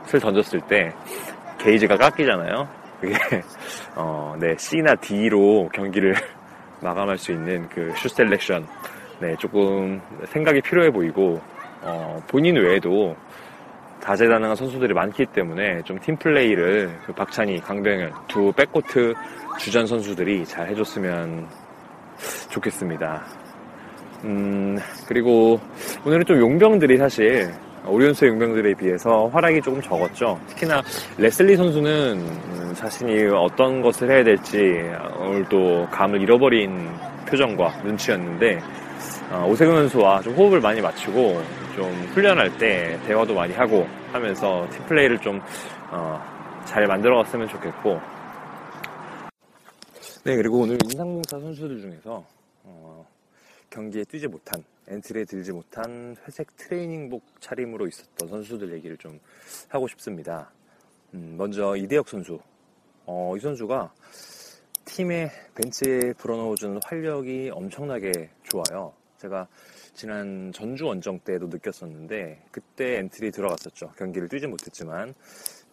슛을 0.08 0.20
던졌을 0.22 0.62
때 0.62 0.94
게이지가 1.58 1.98
깎이잖아요. 1.98 2.68
그게 3.02 3.16
어, 3.96 4.36
네 4.40 4.56
C나 4.58 4.94
D로 4.96 5.70
경기를 5.74 6.14
마감할 6.82 7.18
수 7.18 7.32
있는 7.32 7.68
그 7.70 7.92
슛 7.96 8.12
selection 8.12 8.68
네 9.20 9.36
조금 9.38 10.02
생각이 10.28 10.62
필요해 10.62 10.92
보이고 10.92 11.42
어, 11.82 12.18
본인 12.28 12.56
외에도 12.56 13.16
다재다능한 14.02 14.56
선수들이 14.56 14.94
많기 14.94 15.26
때문에 15.26 15.82
좀 15.84 16.00
팀플레이를 16.00 16.90
그 17.06 17.14
박찬희, 17.14 17.60
강병현 17.60 18.14
두 18.30 18.52
백코트 18.54 19.14
주전 19.58 19.86
선수들이 19.86 20.46
잘 20.46 20.70
해줬으면 20.70 21.48
좋겠습니다. 22.50 23.26
음, 24.24 24.78
그리고 25.08 25.60
오늘은 26.06 26.26
좀 26.26 26.40
용병들이 26.40 26.98
사실 26.98 27.52
오리온스 27.86 28.26
용병들에 28.26 28.74
비해서 28.76 29.28
활약이 29.28 29.62
조금 29.62 29.82
적었죠. 29.82 30.40
특히나 30.48 30.82
레슬리 31.18 31.56
선수는 31.56 32.74
자신이 32.76 33.28
어떤 33.34 33.82
것을 33.82 34.10
해야 34.10 34.24
될지 34.24 34.82
오늘도 35.20 35.88
감을 35.92 36.22
잃어버린 36.22 36.90
표정과 37.28 37.82
눈치였는데 37.84 38.58
어, 38.58 38.89
오세근 39.32 39.76
선수와 39.76 40.22
좀 40.22 40.34
호흡을 40.34 40.60
많이 40.60 40.82
맞추고 40.82 41.42
좀 41.76 41.92
훈련할 42.14 42.58
때 42.58 43.00
대화도 43.06 43.34
많이 43.34 43.54
하고 43.54 43.88
하면서 44.12 44.68
팀 44.72 44.86
플레이를 44.86 45.20
좀 45.20 45.42
잘 46.70 46.86
만들어갔으면 46.86 47.48
좋겠고 47.48 48.00
네 50.24 50.36
그리고 50.36 50.60
오늘 50.60 50.78
인삼공사 50.84 51.40
선수들 51.40 51.82
중에서 51.82 52.24
어, 52.64 53.08
경기에 53.72 54.04
뛰지 54.04 54.28
못한 54.28 54.64
엔트리에 54.88 55.26
들지 55.26 55.52
못한 55.52 56.16
회색 56.28 56.56
트레이닝복 56.58 57.24
차림으로 57.40 57.88
있었던 57.88 58.28
선수들 58.28 58.72
얘기를 58.74 58.98
좀 58.98 59.20
하고 59.68 59.88
싶습니다. 59.88 60.52
음, 61.16 61.36
먼저 61.38 61.76
이대혁 61.76 62.08
선수. 62.08 62.40
어, 63.08 63.34
이 63.36 63.40
선수가 63.40 63.92
팀의 64.86 65.32
벤치에 65.56 66.14
불어넣어주는 66.20 66.82
활력이 66.86 67.50
엄청나게 67.52 68.30
좋아요. 68.44 68.94
제가 69.20 69.48
지난 69.94 70.52
전주 70.52 70.88
원정 70.88 71.20
때도 71.20 71.48
느꼈었는데 71.48 72.46
그때 72.52 72.98
엔트리 72.98 73.32
들어갔었죠. 73.32 73.92
경기를 73.98 74.28
뛰지 74.28 74.48
못했지만 74.48 75.14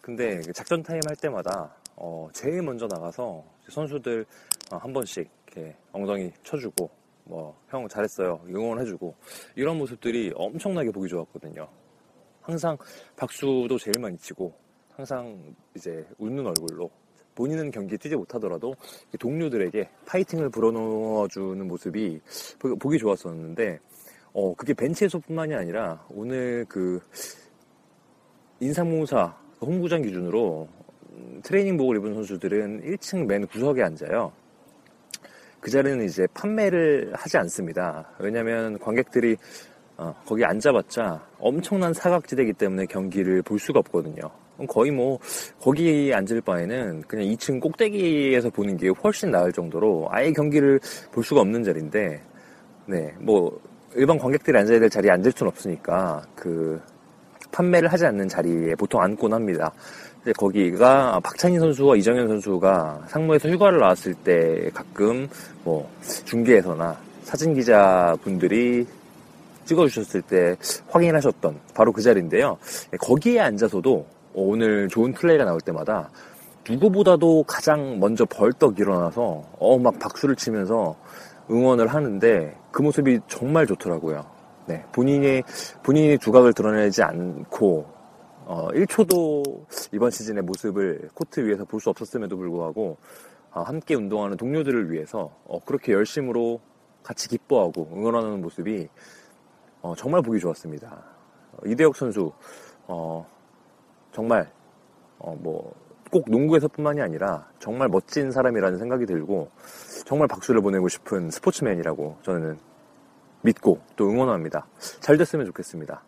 근데 0.01 0.39
그 0.41 0.53
작전 0.53 0.83
타임 0.83 1.01
할 1.07 1.15
때마다 1.15 1.75
어, 1.95 2.29
제일 2.33 2.61
먼저 2.61 2.87
나가서 2.87 3.43
선수들 3.69 4.25
어, 4.71 4.77
한 4.77 4.93
번씩 4.93 5.29
이렇게 5.47 5.75
엉덩이 5.91 6.31
쳐주고 6.43 6.89
뭐, 7.27 7.59
형 7.67 7.87
잘했어요. 7.87 8.39
응원해주고. 8.47 9.13
이런 9.55 9.77
모습들이 9.77 10.31
엄청나게 10.35 10.91
보기 10.91 11.09
좋았거든요. 11.09 11.67
항상 12.41 12.77
박수도 13.17 13.77
제일 13.77 13.99
많이 13.99 14.17
치고, 14.17 14.53
항상 14.95 15.55
이제 15.75 16.07
웃는 16.17 16.45
얼굴로 16.47 16.89
본인은 17.37 17.69
경기에 17.69 17.97
뛰지 17.97 18.15
못하더라도 18.15 18.75
동료들에게 19.19 19.87
파이팅을 20.07 20.49
불어넣어주는 20.49 21.67
모습이 21.67 22.19
보기 22.79 22.97
좋았었는데, 22.97 23.79
어, 24.33 24.55
그게 24.55 24.73
벤치에서뿐만이 24.73 25.53
아니라 25.53 26.03
오늘 26.09 26.65
그 26.67 26.99
인삼공사 28.59 29.37
홍구장 29.61 30.01
기준으로 30.01 30.67
트레이닝복을 31.43 31.97
입은 31.97 32.15
선수들은 32.15 32.81
1층 32.81 33.25
맨 33.27 33.45
구석에 33.45 33.83
앉아요. 33.83 34.31
그 35.59 35.69
자리는 35.69 36.03
이제 36.05 36.27
판매를 36.33 37.13
하지 37.15 37.37
않습니다. 37.37 38.09
왜냐하면 38.19 38.79
관객들이 38.79 39.37
어, 39.97 40.13
거기 40.25 40.43
앉아봤자 40.43 41.27
엄청난 41.39 41.93
사각지대이기 41.93 42.53
때문에 42.53 42.85
경기를 42.85 43.41
볼 43.41 43.59
수가 43.59 43.79
없거든요. 43.79 44.46
거의 44.65 44.89
뭐 44.89 45.19
거기 45.61 46.11
앉을 46.13 46.41
바에는 46.41 47.03
그냥 47.07 47.25
2층 47.27 47.59
꼭대기에서 47.59 48.49
보는 48.49 48.77
게 48.77 48.89
훨씬 48.89 49.29
나을 49.29 49.51
정도로 49.51 50.07
아예 50.09 50.31
경기를 50.31 50.79
볼 51.11 51.23
수가 51.23 51.41
없는 51.41 51.63
자리인데 51.63 52.21
네 52.87 53.13
뭐 53.19 53.59
일반 53.95 54.17
관객들이 54.17 54.57
앉아야 54.57 54.79
될 54.79 54.89
자리에 54.89 55.11
앉을 55.11 55.31
수는 55.35 55.49
없으니까 55.49 56.23
그 56.35 56.79
판매를 57.51 57.91
하지 57.91 58.05
않는 58.05 58.27
자리에 58.27 58.75
보통 58.75 59.01
앉곤 59.01 59.33
합니다. 59.33 59.71
근데 60.17 60.33
거기가 60.33 61.19
박찬희 61.23 61.57
선수와 61.57 61.95
이정현 61.95 62.27
선수가 62.27 63.05
상무에서 63.07 63.49
휴가를 63.49 63.79
나왔을 63.79 64.13
때 64.13 64.69
가끔 64.73 65.27
뭐 65.63 65.89
중계에서나 66.25 66.97
사진 67.23 67.53
기자 67.53 68.15
분들이 68.23 68.85
찍어주셨을 69.65 70.21
때 70.21 70.55
확인하셨던 70.89 71.59
바로 71.73 71.91
그 71.91 72.01
자리인데요. 72.01 72.57
거기에 72.99 73.39
앉아서도 73.39 74.05
오늘 74.39 74.87
좋은 74.87 75.13
플레이가 75.13 75.45
나올 75.45 75.59
때마다 75.61 76.11
누구보다도 76.69 77.43
가장 77.47 77.99
먼저 77.99 78.23
벌떡 78.25 78.79
일어나서 78.79 79.43
어 79.57 79.77
막 79.79 79.97
박수를 79.97 80.35
치면서 80.35 80.95
응원을 81.49 81.87
하는데 81.87 82.55
그 82.71 82.81
모습이 82.83 83.19
정말 83.27 83.65
좋더라고요. 83.65 84.23
네, 84.67 84.83
본인이 84.91 85.41
본인이 85.81 86.17
두각을 86.19 86.53
드러내지 86.53 87.01
않고 87.01 87.87
어, 88.45 88.67
1초도 88.73 89.65
이번 89.93 90.11
시즌의 90.11 90.43
모습을 90.43 91.09
코트 91.15 91.39
위에서 91.39 91.65
볼 91.65 91.79
수 91.81 91.89
없었음에도 91.89 92.37
불구하고 92.37 92.97
어, 93.51 93.61
함께 93.61 93.95
운동하는 93.95 94.37
동료들을 94.37 94.91
위해서 94.91 95.31
어, 95.45 95.59
그렇게 95.65 95.93
열심으로 95.93 96.59
같이 97.01 97.27
기뻐하고 97.29 97.89
응원하는 97.95 98.41
모습이 98.41 98.87
어, 99.81 99.95
정말 99.97 100.21
보기 100.21 100.39
좋았습니다. 100.39 100.89
어, 101.53 101.57
이대혁 101.65 101.95
선수 101.95 102.31
어, 102.87 103.25
정말 104.17 104.51
뭐꼭 105.19 106.25
농구에서뿐만이 106.27 107.01
아니라 107.01 107.47
정말 107.59 107.87
멋진 107.87 108.31
사람이라는 108.31 108.79
생각이 108.79 109.05
들고 109.05 109.51
정말 110.07 110.27
박수를 110.27 110.59
보내고 110.59 110.87
싶은 110.89 111.29
스포츠맨이라고 111.29 112.17
저는 112.23 112.57
믿고 113.43 113.79
또 113.95 114.09
응원합니다. 114.09 114.65
잘 115.01 115.17
됐으면 115.17 115.45
좋겠습니다. 115.45 116.01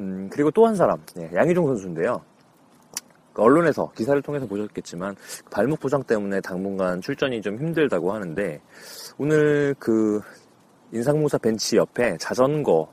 음, 0.00 0.28
그리고 0.30 0.50
또 0.50 0.66
한 0.66 0.74
사람, 0.74 1.00
예, 1.18 1.30
양희종 1.34 1.66
선수인데요. 1.68 2.20
그 3.32 3.40
언론에서 3.40 3.90
기사를 3.92 4.20
통해서 4.20 4.46
보셨겠지만 4.46 5.16
발목 5.50 5.80
부상 5.80 6.02
때문에 6.02 6.42
당분간 6.42 7.00
출전이 7.00 7.40
좀 7.40 7.56
힘들다고 7.56 8.12
하는데 8.12 8.60
오늘 9.16 9.74
그 9.78 10.20
인상공사 10.92 11.38
벤치 11.38 11.78
옆에 11.78 12.18
자전거 12.18 12.90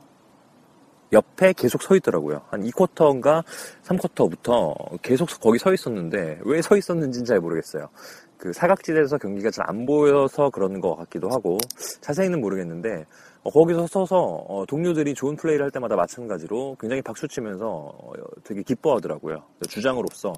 옆에 1.12 1.52
계속 1.54 1.82
서 1.82 1.96
있더라고요. 1.96 2.42
한 2.50 2.62
2쿼터인가 2.64 3.44
3쿼터부터 3.84 5.00
계속 5.02 5.28
거기 5.40 5.58
서 5.58 5.72
있었는데 5.72 6.40
왜 6.44 6.60
서 6.62 6.76
있었는지는 6.76 7.24
잘 7.24 7.40
모르겠어요. 7.40 7.88
그 8.36 8.52
사각지대에서 8.52 9.18
경기가 9.18 9.50
잘 9.50 9.66
안 9.68 9.86
보여서 9.86 10.50
그런 10.50 10.80
것 10.80 10.96
같기도 10.96 11.28
하고 11.30 11.58
자세히는 12.00 12.40
모르겠는데 12.40 12.88
어, 13.00 13.04
거기서 13.44 13.86
서서 13.86 14.16
어, 14.18 14.66
동료들이 14.66 15.14
좋은 15.14 15.34
플레이를 15.34 15.64
할 15.64 15.70
때마다 15.70 15.96
마찬가지로 15.96 16.76
굉장히 16.78 17.00
박수치면서 17.00 17.66
어, 17.66 18.12
되게 18.44 18.62
기뻐하더라고요. 18.62 19.42
주장으로서 19.68 20.32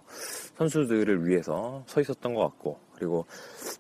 선수들을 0.57 1.27
위해서 1.27 1.83
서 1.87 2.01
있었던 2.01 2.35
것 2.35 2.43
같고 2.43 2.79
그리고 2.95 3.27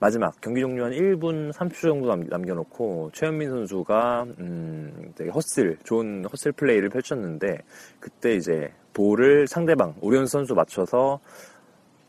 마지막 0.00 0.40
경기 0.40 0.61
종료 0.61 0.85
한 0.85 0.90
1분 0.90 1.52
30초 1.52 1.82
정도 1.82 2.14
남겨놓고 2.14 3.11
최현민 3.12 3.50
선수가 3.50 4.26
음, 4.40 5.12
되게 5.14 5.30
헛슬 5.30 5.78
좋은 5.85 6.24
헛슬 6.24 6.50
플레이를 6.50 6.88
펼쳤는데 6.88 7.58
그때 8.00 8.35
이제 8.35 8.72
볼을 8.92 9.46
상대방 9.46 9.94
오리온 10.00 10.26
선수 10.26 10.54
맞춰서 10.54 11.20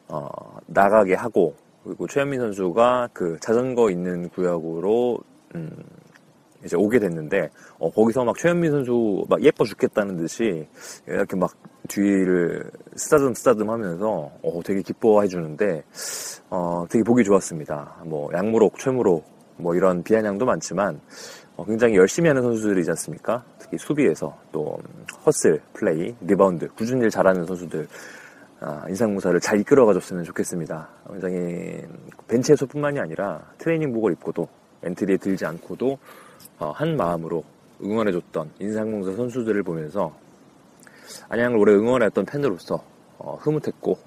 어, 0.08 0.28
나가게 0.66 1.14
하고 1.14 1.56
그리고 1.84 2.08
최현민 2.08 2.40
선수가 2.40 3.10
그 3.14 3.38
자전거 3.40 3.92
있는 3.92 4.30
구역으로 4.30 5.20
음, 5.56 5.70
이제 6.66 6.76
오게 6.78 7.00
됐는데 7.00 7.50
어, 7.80 7.92
거기서 7.92 8.24
막 8.24 8.38
최현민 8.38 8.72
선수 8.72 9.26
막 9.30 9.42
예뻐 9.44 9.64
죽겠다는 9.64 10.18
듯이 10.18 10.68
이렇게 11.08 11.36
막 11.36 11.52
뒤를 11.88 12.70
쓰다듬 12.96 13.34
쓰다듬 13.34 13.70
하면서 13.70 14.32
어, 14.42 14.62
되게 14.64 14.82
기뻐해 14.82 15.28
주는데 15.28 15.84
어, 16.50 16.86
되게 16.90 17.04
보기 17.04 17.24
좋았습니다. 17.24 18.04
뭐 18.06 18.30
양무록, 18.34 18.80
최무록 18.80 19.26
뭐 19.58 19.76
이런 19.76 20.04
비아냥도 20.04 20.46
많지만 20.46 21.00
어, 21.56 21.66
굉장히 21.66 21.96
열심히 21.96 22.28
하는 22.30 22.42
선수들이지 22.42 22.90
않습니까? 22.92 23.44
특히 23.60 23.78
수비에서 23.78 24.36
또 24.52 24.78
hustle, 25.26 25.62
플레이, 25.74 26.16
리바운드 26.22 26.68
꾸준히 26.70 27.10
잘하는 27.10 27.46
선수들 27.46 27.88
아, 28.66 28.86
인삼공사를 28.88 29.38
잘 29.42 29.60
이끌어가줬으면 29.60 30.24
좋겠습니다. 30.24 30.88
굉장히 31.12 31.82
벤치에서뿐만이 32.30 32.98
아니라 32.98 33.42
트레이닝복을 33.58 34.14
입고도 34.14 34.48
엔트리에 34.84 35.18
들지 35.18 35.46
않고도 35.46 35.92
어, 35.92 35.98
한 36.60 36.96
마음으로 36.96 37.44
응원해줬던 37.84 38.52
인삼공사 38.60 39.14
선수들을 39.16 39.64
보면서 39.64 40.14
안양을 41.30 41.58
오래 41.58 41.74
응원했던 41.74 42.26
팬으로서 42.26 42.84
어, 43.18 43.38
흐뭇했고 43.42 43.98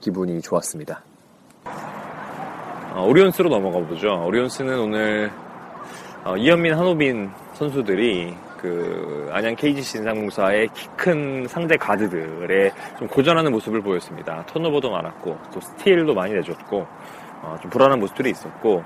기분이 0.00 0.40
좋았습니다. 0.40 1.02
어, 2.94 3.06
오리온스로 3.08 3.48
넘어가 3.48 3.78
보죠. 3.86 4.24
오리온스는 4.26 4.78
오늘 4.78 5.30
어, 6.24 6.36
이현민, 6.36 6.74
한호빈 6.74 7.30
선수들이 7.54 8.34
그 8.58 9.28
안양 9.32 9.54
KGC 9.56 9.98
인상공사의 9.98 10.68
키 10.74 10.86
큰 10.96 11.46
상대 11.46 11.76
가드들에 11.76 12.72
좀 12.98 13.06
고전하는 13.06 13.52
모습을 13.52 13.80
보였습니다. 13.80 14.44
턴오버도 14.46 14.90
많았고 14.90 15.38
또 15.52 15.60
스틸도 15.60 16.14
많이 16.14 16.32
내줬고 16.34 16.86
어, 17.42 17.56
좀 17.62 17.70
불안한 17.70 18.00
모습들이 18.00 18.30
있었고 18.30 18.82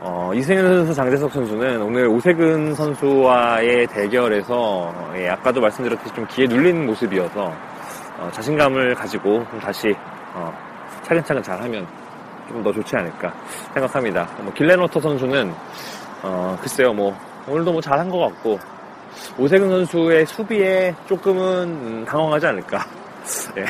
어, 0.00 0.32
이승현 0.34 0.64
선수, 0.64 0.94
장재석 0.94 1.32
선수는 1.32 1.80
오늘 1.80 2.08
오세근 2.08 2.74
선수와의 2.74 3.86
대결에서 3.86 4.92
예, 5.16 5.28
아까도 5.30 5.60
말씀드렸듯이 5.60 6.14
좀 6.14 6.26
기에 6.26 6.46
눌리는 6.46 6.84
모습이어서 6.86 7.52
어, 8.18 8.30
자신감을 8.32 8.94
가지고 8.94 9.44
좀 9.50 9.58
다시 9.60 9.94
어, 10.34 10.52
차근차근 11.04 11.42
잘하면 11.42 11.86
좀 12.48 12.62
더 12.62 12.72
좋지 12.72 12.94
않을까 12.96 13.32
생각합니다. 13.72 14.28
뭐 14.42 14.52
길레노터 14.52 15.00
선수는 15.00 15.52
어, 16.22 16.56
글쎄요 16.60 16.92
뭐 16.92 17.16
오늘도 17.48 17.72
뭐 17.72 17.80
잘한 17.80 18.08
것 18.08 18.18
같고 18.18 18.58
오세근 19.38 19.68
선수의 19.68 20.26
수비에 20.26 20.94
조금은 21.06 21.42
음, 21.68 22.04
당황하지 22.06 22.46
않을까 22.46 22.84
예, 23.56 23.64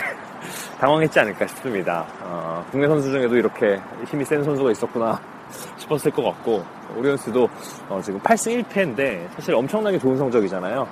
당황했지 0.78 1.18
않을까 1.20 1.46
싶습니다. 1.48 2.06
어, 2.22 2.64
국내 2.70 2.86
선수 2.88 3.10
중에도 3.10 3.36
이렇게 3.36 3.80
힘이 4.06 4.24
센 4.24 4.42
선수가 4.42 4.70
있었구나 4.72 5.20
싶었을 5.76 6.10
것 6.10 6.22
같고 6.22 6.64
오리온스도 6.96 7.48
어, 7.88 8.00
지금 8.02 8.20
8승 8.20 8.62
1패인데 8.64 9.28
사실 9.34 9.54
엄청나게 9.54 9.98
좋은 9.98 10.16
성적이잖아요. 10.16 10.86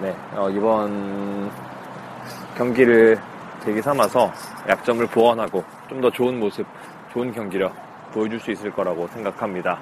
네, 0.00 0.14
어, 0.34 0.48
이번 0.50 1.50
경기를 2.56 3.18
계기 3.64 3.80
삼아서 3.82 4.32
약점을 4.68 5.06
보완하고 5.08 5.64
좀 5.88 6.00
더 6.00 6.10
좋은 6.10 6.38
모습, 6.38 6.66
좋은 7.12 7.32
경기력 7.32 7.74
보여줄 8.12 8.38
수 8.40 8.50
있을 8.52 8.70
거라고 8.70 9.06
생각합니다. 9.08 9.78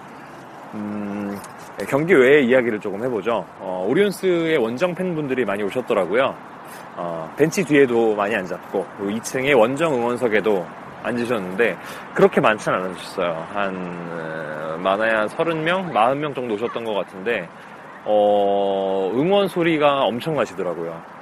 음, 0.74 1.36
네, 1.78 1.84
경기 1.86 2.14
외의 2.14 2.46
이야기를 2.46 2.80
조금 2.80 3.02
해보죠. 3.04 3.44
어, 3.60 3.86
오리온스의 3.88 4.56
원정 4.58 4.94
팬분들이 4.94 5.44
많이 5.44 5.62
오셨더라고요. 5.62 6.34
어, 6.96 7.32
벤치 7.36 7.64
뒤에도 7.64 8.14
많이 8.14 8.34
앉았고, 8.34 8.86
그리고 8.98 9.18
2층의 9.18 9.58
원정 9.58 9.94
응원석에도 9.94 10.66
앉으셨는데 11.06 11.76
그렇게 12.14 12.40
많지는 12.40 12.78
않으셨어요. 12.78 13.46
한 13.52 13.76
어, 13.76 14.78
많아야 14.78 15.20
한 15.20 15.28
30명, 15.28 15.92
40명 15.92 16.34
정도 16.34 16.54
오셨던 16.54 16.84
것 16.84 16.94
같은데 16.94 17.48
어, 18.04 19.10
응원 19.14 19.48
소리가 19.48 20.02
엄청 20.02 20.34
나시더라고요. 20.36 21.16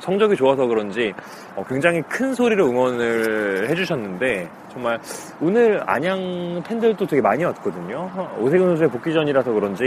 성적이 0.00 0.36
좋아서 0.36 0.66
그런지 0.66 1.12
어, 1.54 1.64
굉장히 1.68 2.02
큰 2.02 2.34
소리로 2.34 2.68
응원을 2.68 3.68
해주셨는데 3.70 4.48
정말 4.72 4.98
오늘 5.40 5.82
안양 5.86 6.62
팬들도 6.66 7.06
되게 7.06 7.22
많이 7.22 7.44
왔거든요. 7.44 8.10
오세근 8.38 8.68
선수의 8.68 8.90
복귀전이라서 8.90 9.52
그런지 9.52 9.84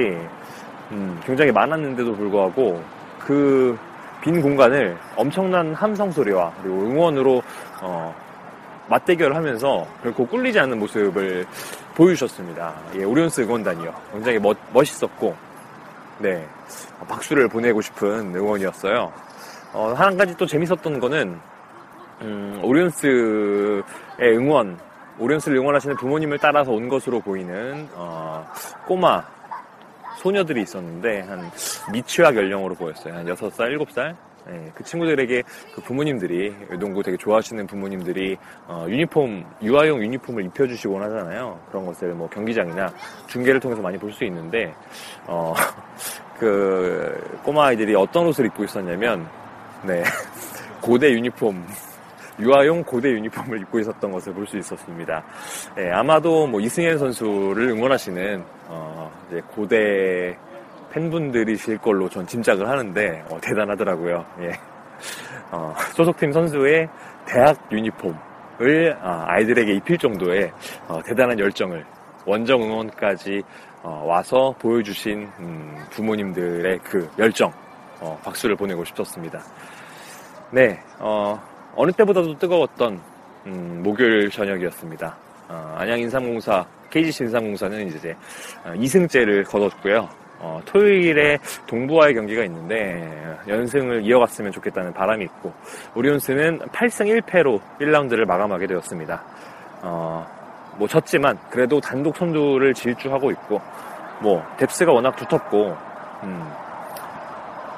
음, 0.92 1.20
굉장히 1.26 1.52
많았는데도 1.52 2.16
불구하고 2.16 2.82
그 3.20 3.78
빈 4.26 4.42
공간을 4.42 4.98
엄청난 5.16 5.72
함성 5.76 6.12
소리와 6.12 6.52
그리고 6.64 6.80
응원으로 6.80 7.44
어, 7.80 8.16
맞대결을 8.90 9.36
하면서 9.36 9.86
결코 10.02 10.26
꿀리지 10.26 10.60
않는 10.62 10.80
모습을 10.80 11.46
보여주셨습니다. 11.94 12.74
예, 12.96 13.04
오리온스 13.04 13.42
응원단이요. 13.42 13.94
굉장히 14.14 14.40
멋, 14.40 14.58
멋있었고, 14.74 15.36
네, 16.18 16.44
박수를 17.08 17.48
보내고 17.48 17.82
싶은 17.82 18.36
응원이었어요. 18.36 19.14
어, 19.74 19.94
한 19.96 20.18
가지 20.18 20.36
또 20.38 20.48
재밌었던 20.48 21.00
거는, 21.00 21.40
음, 22.22 22.60
오리온스의 22.64 23.84
응원, 24.22 24.80
오리온스를 25.20 25.58
응원하시는 25.58 25.98
부모님을 25.98 26.40
따라서 26.40 26.72
온 26.72 26.90
것으로 26.90 27.20
보이는, 27.20 27.88
어, 27.94 28.44
꼬마 28.88 29.24
소녀들이 30.26 30.64
있었는데, 30.64 31.22
한 31.22 31.52
미취학 31.94 32.36
연령으로 32.36 32.74
보였어요. 32.74 33.14
한 33.14 33.26
6살, 33.28 33.78
7살? 33.78 34.16
네, 34.48 34.72
그 34.74 34.84
친구들에게 34.84 35.44
그 35.76 35.82
부모님들이 35.82 36.52
농구 36.80 37.04
되게 37.04 37.16
좋아하시는 37.18 37.66
부모님들이 37.68 38.36
어, 38.68 38.86
유니폼 38.88 39.44
유아용 39.62 40.02
유니폼을 40.04 40.46
입혀주시곤 40.46 41.02
하잖아요. 41.04 41.60
그런 41.70 41.86
것을 41.86 42.14
뭐 42.14 42.28
경기장이나 42.30 42.92
중계를 43.28 43.60
통해서 43.60 43.82
많이 43.82 43.98
볼 43.98 44.12
수 44.12 44.24
있는데 44.26 44.74
어, 45.26 45.54
그 46.40 47.40
꼬마 47.44 47.68
아이들이 47.68 47.96
어떤 47.96 48.28
옷을 48.28 48.46
입고 48.46 48.64
있었냐면 48.66 49.28
네 49.84 50.04
고대 50.82 51.12
유니폼 51.12 51.66
유아용 52.40 52.84
고대 52.84 53.10
유니폼을 53.12 53.62
입고 53.62 53.80
있었던 53.80 54.12
것을 54.12 54.34
볼 54.34 54.46
수 54.46 54.58
있었습니다. 54.58 55.24
예, 55.80 55.92
아마도 55.92 56.46
뭐 56.48 56.60
이승현 56.60 56.98
선수를 56.98 57.70
응원하시는 57.70 58.44
어, 58.68 59.12
고대 59.54 60.38
팬분들이실 60.92 61.78
걸로 61.80 62.08
전 62.10 62.26
짐작을 62.26 62.68
하는데 62.68 63.24
어, 63.30 63.40
대단하더라고요. 63.42 64.26
예. 64.42 64.52
어, 65.52 65.74
소속팀 65.94 66.32
선수의 66.32 66.88
대학 67.26 67.58
유니폼을 67.72 68.98
아, 69.02 69.26
아이들에게 69.28 69.74
입힐 69.74 69.98
정도의 69.98 70.52
어, 70.88 71.02
대단한 71.04 71.38
열정을 71.40 71.86
원정 72.26 72.62
응원까지 72.64 73.42
어, 73.84 74.04
와서 74.06 74.56
보여주신 74.60 75.30
음, 75.40 75.86
부모님들의 75.92 76.80
그 76.84 77.10
열정 77.20 77.52
어, 78.00 78.18
박수를 78.24 78.56
보내고 78.56 78.84
싶었습니다. 78.86 79.40
네, 80.52 80.80
어, 81.00 81.40
느 81.78 81.92
때보다도 81.92 82.38
뜨거웠던 82.38 83.00
음, 83.48 83.82
목요일 83.84 84.30
저녁이었습니다. 84.30 85.16
어, 85.50 85.76
안양 85.78 86.00
인삼공사, 86.00 86.66
KGC 86.90 87.26
인삼공사는 87.26 87.88
이제 87.88 88.16
2승째를 88.64 89.46
거뒀고요. 89.46 90.08
어, 90.40 90.62
토요일에 90.66 91.38
동부와의 91.68 92.14
경기가 92.14 92.44
있는데 92.44 93.38
연승을 93.48 94.06
이어갔으면 94.06 94.52
좋겠다는 94.52 94.94
바람이 94.94 95.24
있고 95.26 95.54
오리온스는 95.96 96.60
8승 96.60 97.22
1패로 97.22 97.62
1라운드를 97.80 98.26
마감하게 98.26 98.68
되었습니다. 98.68 99.24
어, 99.82 100.26
뭐 100.78 100.88
졌지만 100.88 101.38
그래도 101.50 101.80
단독 101.80 102.18
선두를 102.18 102.74
질주하고 102.74 103.32
있고 103.32 103.62
뭐 104.22 104.44
뎁스가 104.58 104.92
워낙 104.92 105.16
두텁고 105.16 105.78
음, 106.24 106.52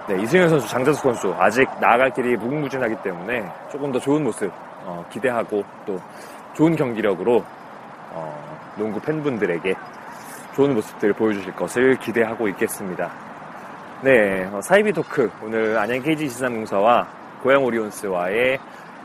네, 0.08 0.22
이승현 0.22 0.48
선수, 0.48 0.70
장자수 0.70 1.02
선수 1.02 1.36
아직 1.38 1.68
나아갈 1.82 2.10
길이 2.14 2.38
무궁무진하기 2.38 2.96
때문에 3.04 3.46
조금 3.70 3.92
더 3.92 4.00
좋은 4.00 4.24
모습 4.24 4.50
어, 4.86 5.06
기대하고 5.12 5.62
또 5.86 6.00
좋은 6.54 6.78
경기력으로 6.78 7.44
어, 8.12 8.74
농구 8.78 9.02
팬분들에게 9.02 9.76
좋은 10.56 10.74
모습들 10.76 11.12
보여주실 11.12 11.54
것을 11.56 11.98
기대하고 12.00 12.48
있겠습니다. 12.48 13.12
네, 14.02 14.46
어, 14.46 14.62
사이비 14.62 14.94
토크 14.94 15.30
오늘 15.44 15.78
안양 15.78 16.02
KG 16.02 16.30
지산공사와 16.30 17.06
고양 17.44 17.66
오리온스와의 17.66 18.60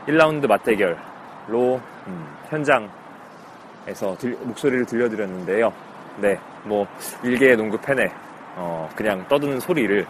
1라운드 0.07 0.47
맞대결로 0.47 1.81
음, 2.07 2.27
현장에서 2.47 4.15
들, 4.17 4.37
목소리를 4.41 4.85
들려드렸는데요. 4.85 5.73
네, 6.19 6.39
뭐 6.63 6.87
일개의 7.23 7.57
농구 7.57 7.77
팬의 7.77 8.09
어, 8.55 8.89
그냥 8.95 9.27
떠드는 9.27 9.59
소리를 9.59 10.07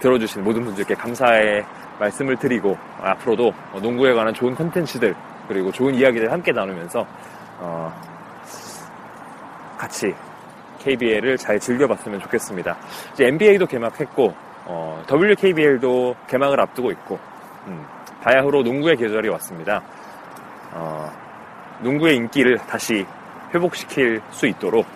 들어주신 0.00 0.44
모든 0.44 0.64
분들께 0.64 0.94
감사의 0.94 1.64
말씀을 1.98 2.36
드리고 2.36 2.76
앞으로도 3.00 3.52
농구에 3.80 4.12
관한 4.12 4.34
좋은 4.34 4.54
컨텐츠들 4.54 5.14
그리고 5.48 5.70
좋은 5.70 5.94
이야기를 5.94 6.32
함께 6.32 6.52
나누면서 6.52 7.06
어, 7.58 7.92
같이 9.78 10.14
KBL을 10.80 11.36
잘 11.36 11.58
즐겨봤으면 11.58 12.20
좋겠습니다. 12.20 12.76
이제 13.12 13.26
NBA도 13.26 13.66
개막했고 13.66 14.34
어, 14.66 15.02
WKBL도 15.10 16.16
개막을 16.28 16.60
앞두고 16.60 16.90
있고 16.92 17.18
음, 17.66 17.84
바야흐로 18.22 18.62
농구의 18.62 18.96
계절이 18.96 19.28
왔습니다. 19.28 19.82
어, 20.72 21.10
농구의 21.80 22.16
인기를 22.16 22.58
다시 22.58 23.06
회복시킬 23.54 24.20
수 24.30 24.46
있도록 24.46 24.86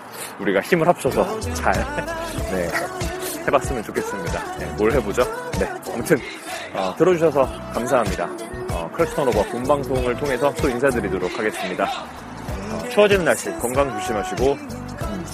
우리가 0.40 0.60
힘을 0.60 0.88
합쳐서 0.88 1.40
잘 1.40 1.72
네, 2.50 3.07
해봤으면 3.48 3.82
좋겠습니다. 3.82 4.56
네, 4.58 4.66
뭘 4.76 4.92
해보죠? 4.92 5.22
네, 5.58 5.66
아무튼 5.92 6.18
어, 6.74 6.94
들어주셔서 6.96 7.44
감사합니다. 7.72 8.28
어, 8.70 8.90
clutch 8.94 9.14
turnover 9.14 9.42
본방송을 9.44 10.16
통해서 10.16 10.52
또 10.54 10.68
인사드리도록 10.68 11.38
하겠습니다. 11.38 11.84
어, 11.84 12.88
추워지는 12.90 13.24
날씨 13.24 13.50
건강 13.58 13.90
조심하시고 13.98 14.52
음, 14.52 15.24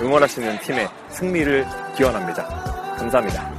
응원하시는 0.00 0.58
팀의 0.60 0.88
승리를 1.10 1.66
기원합니다. 1.96 2.46
감사합니다. 2.96 3.53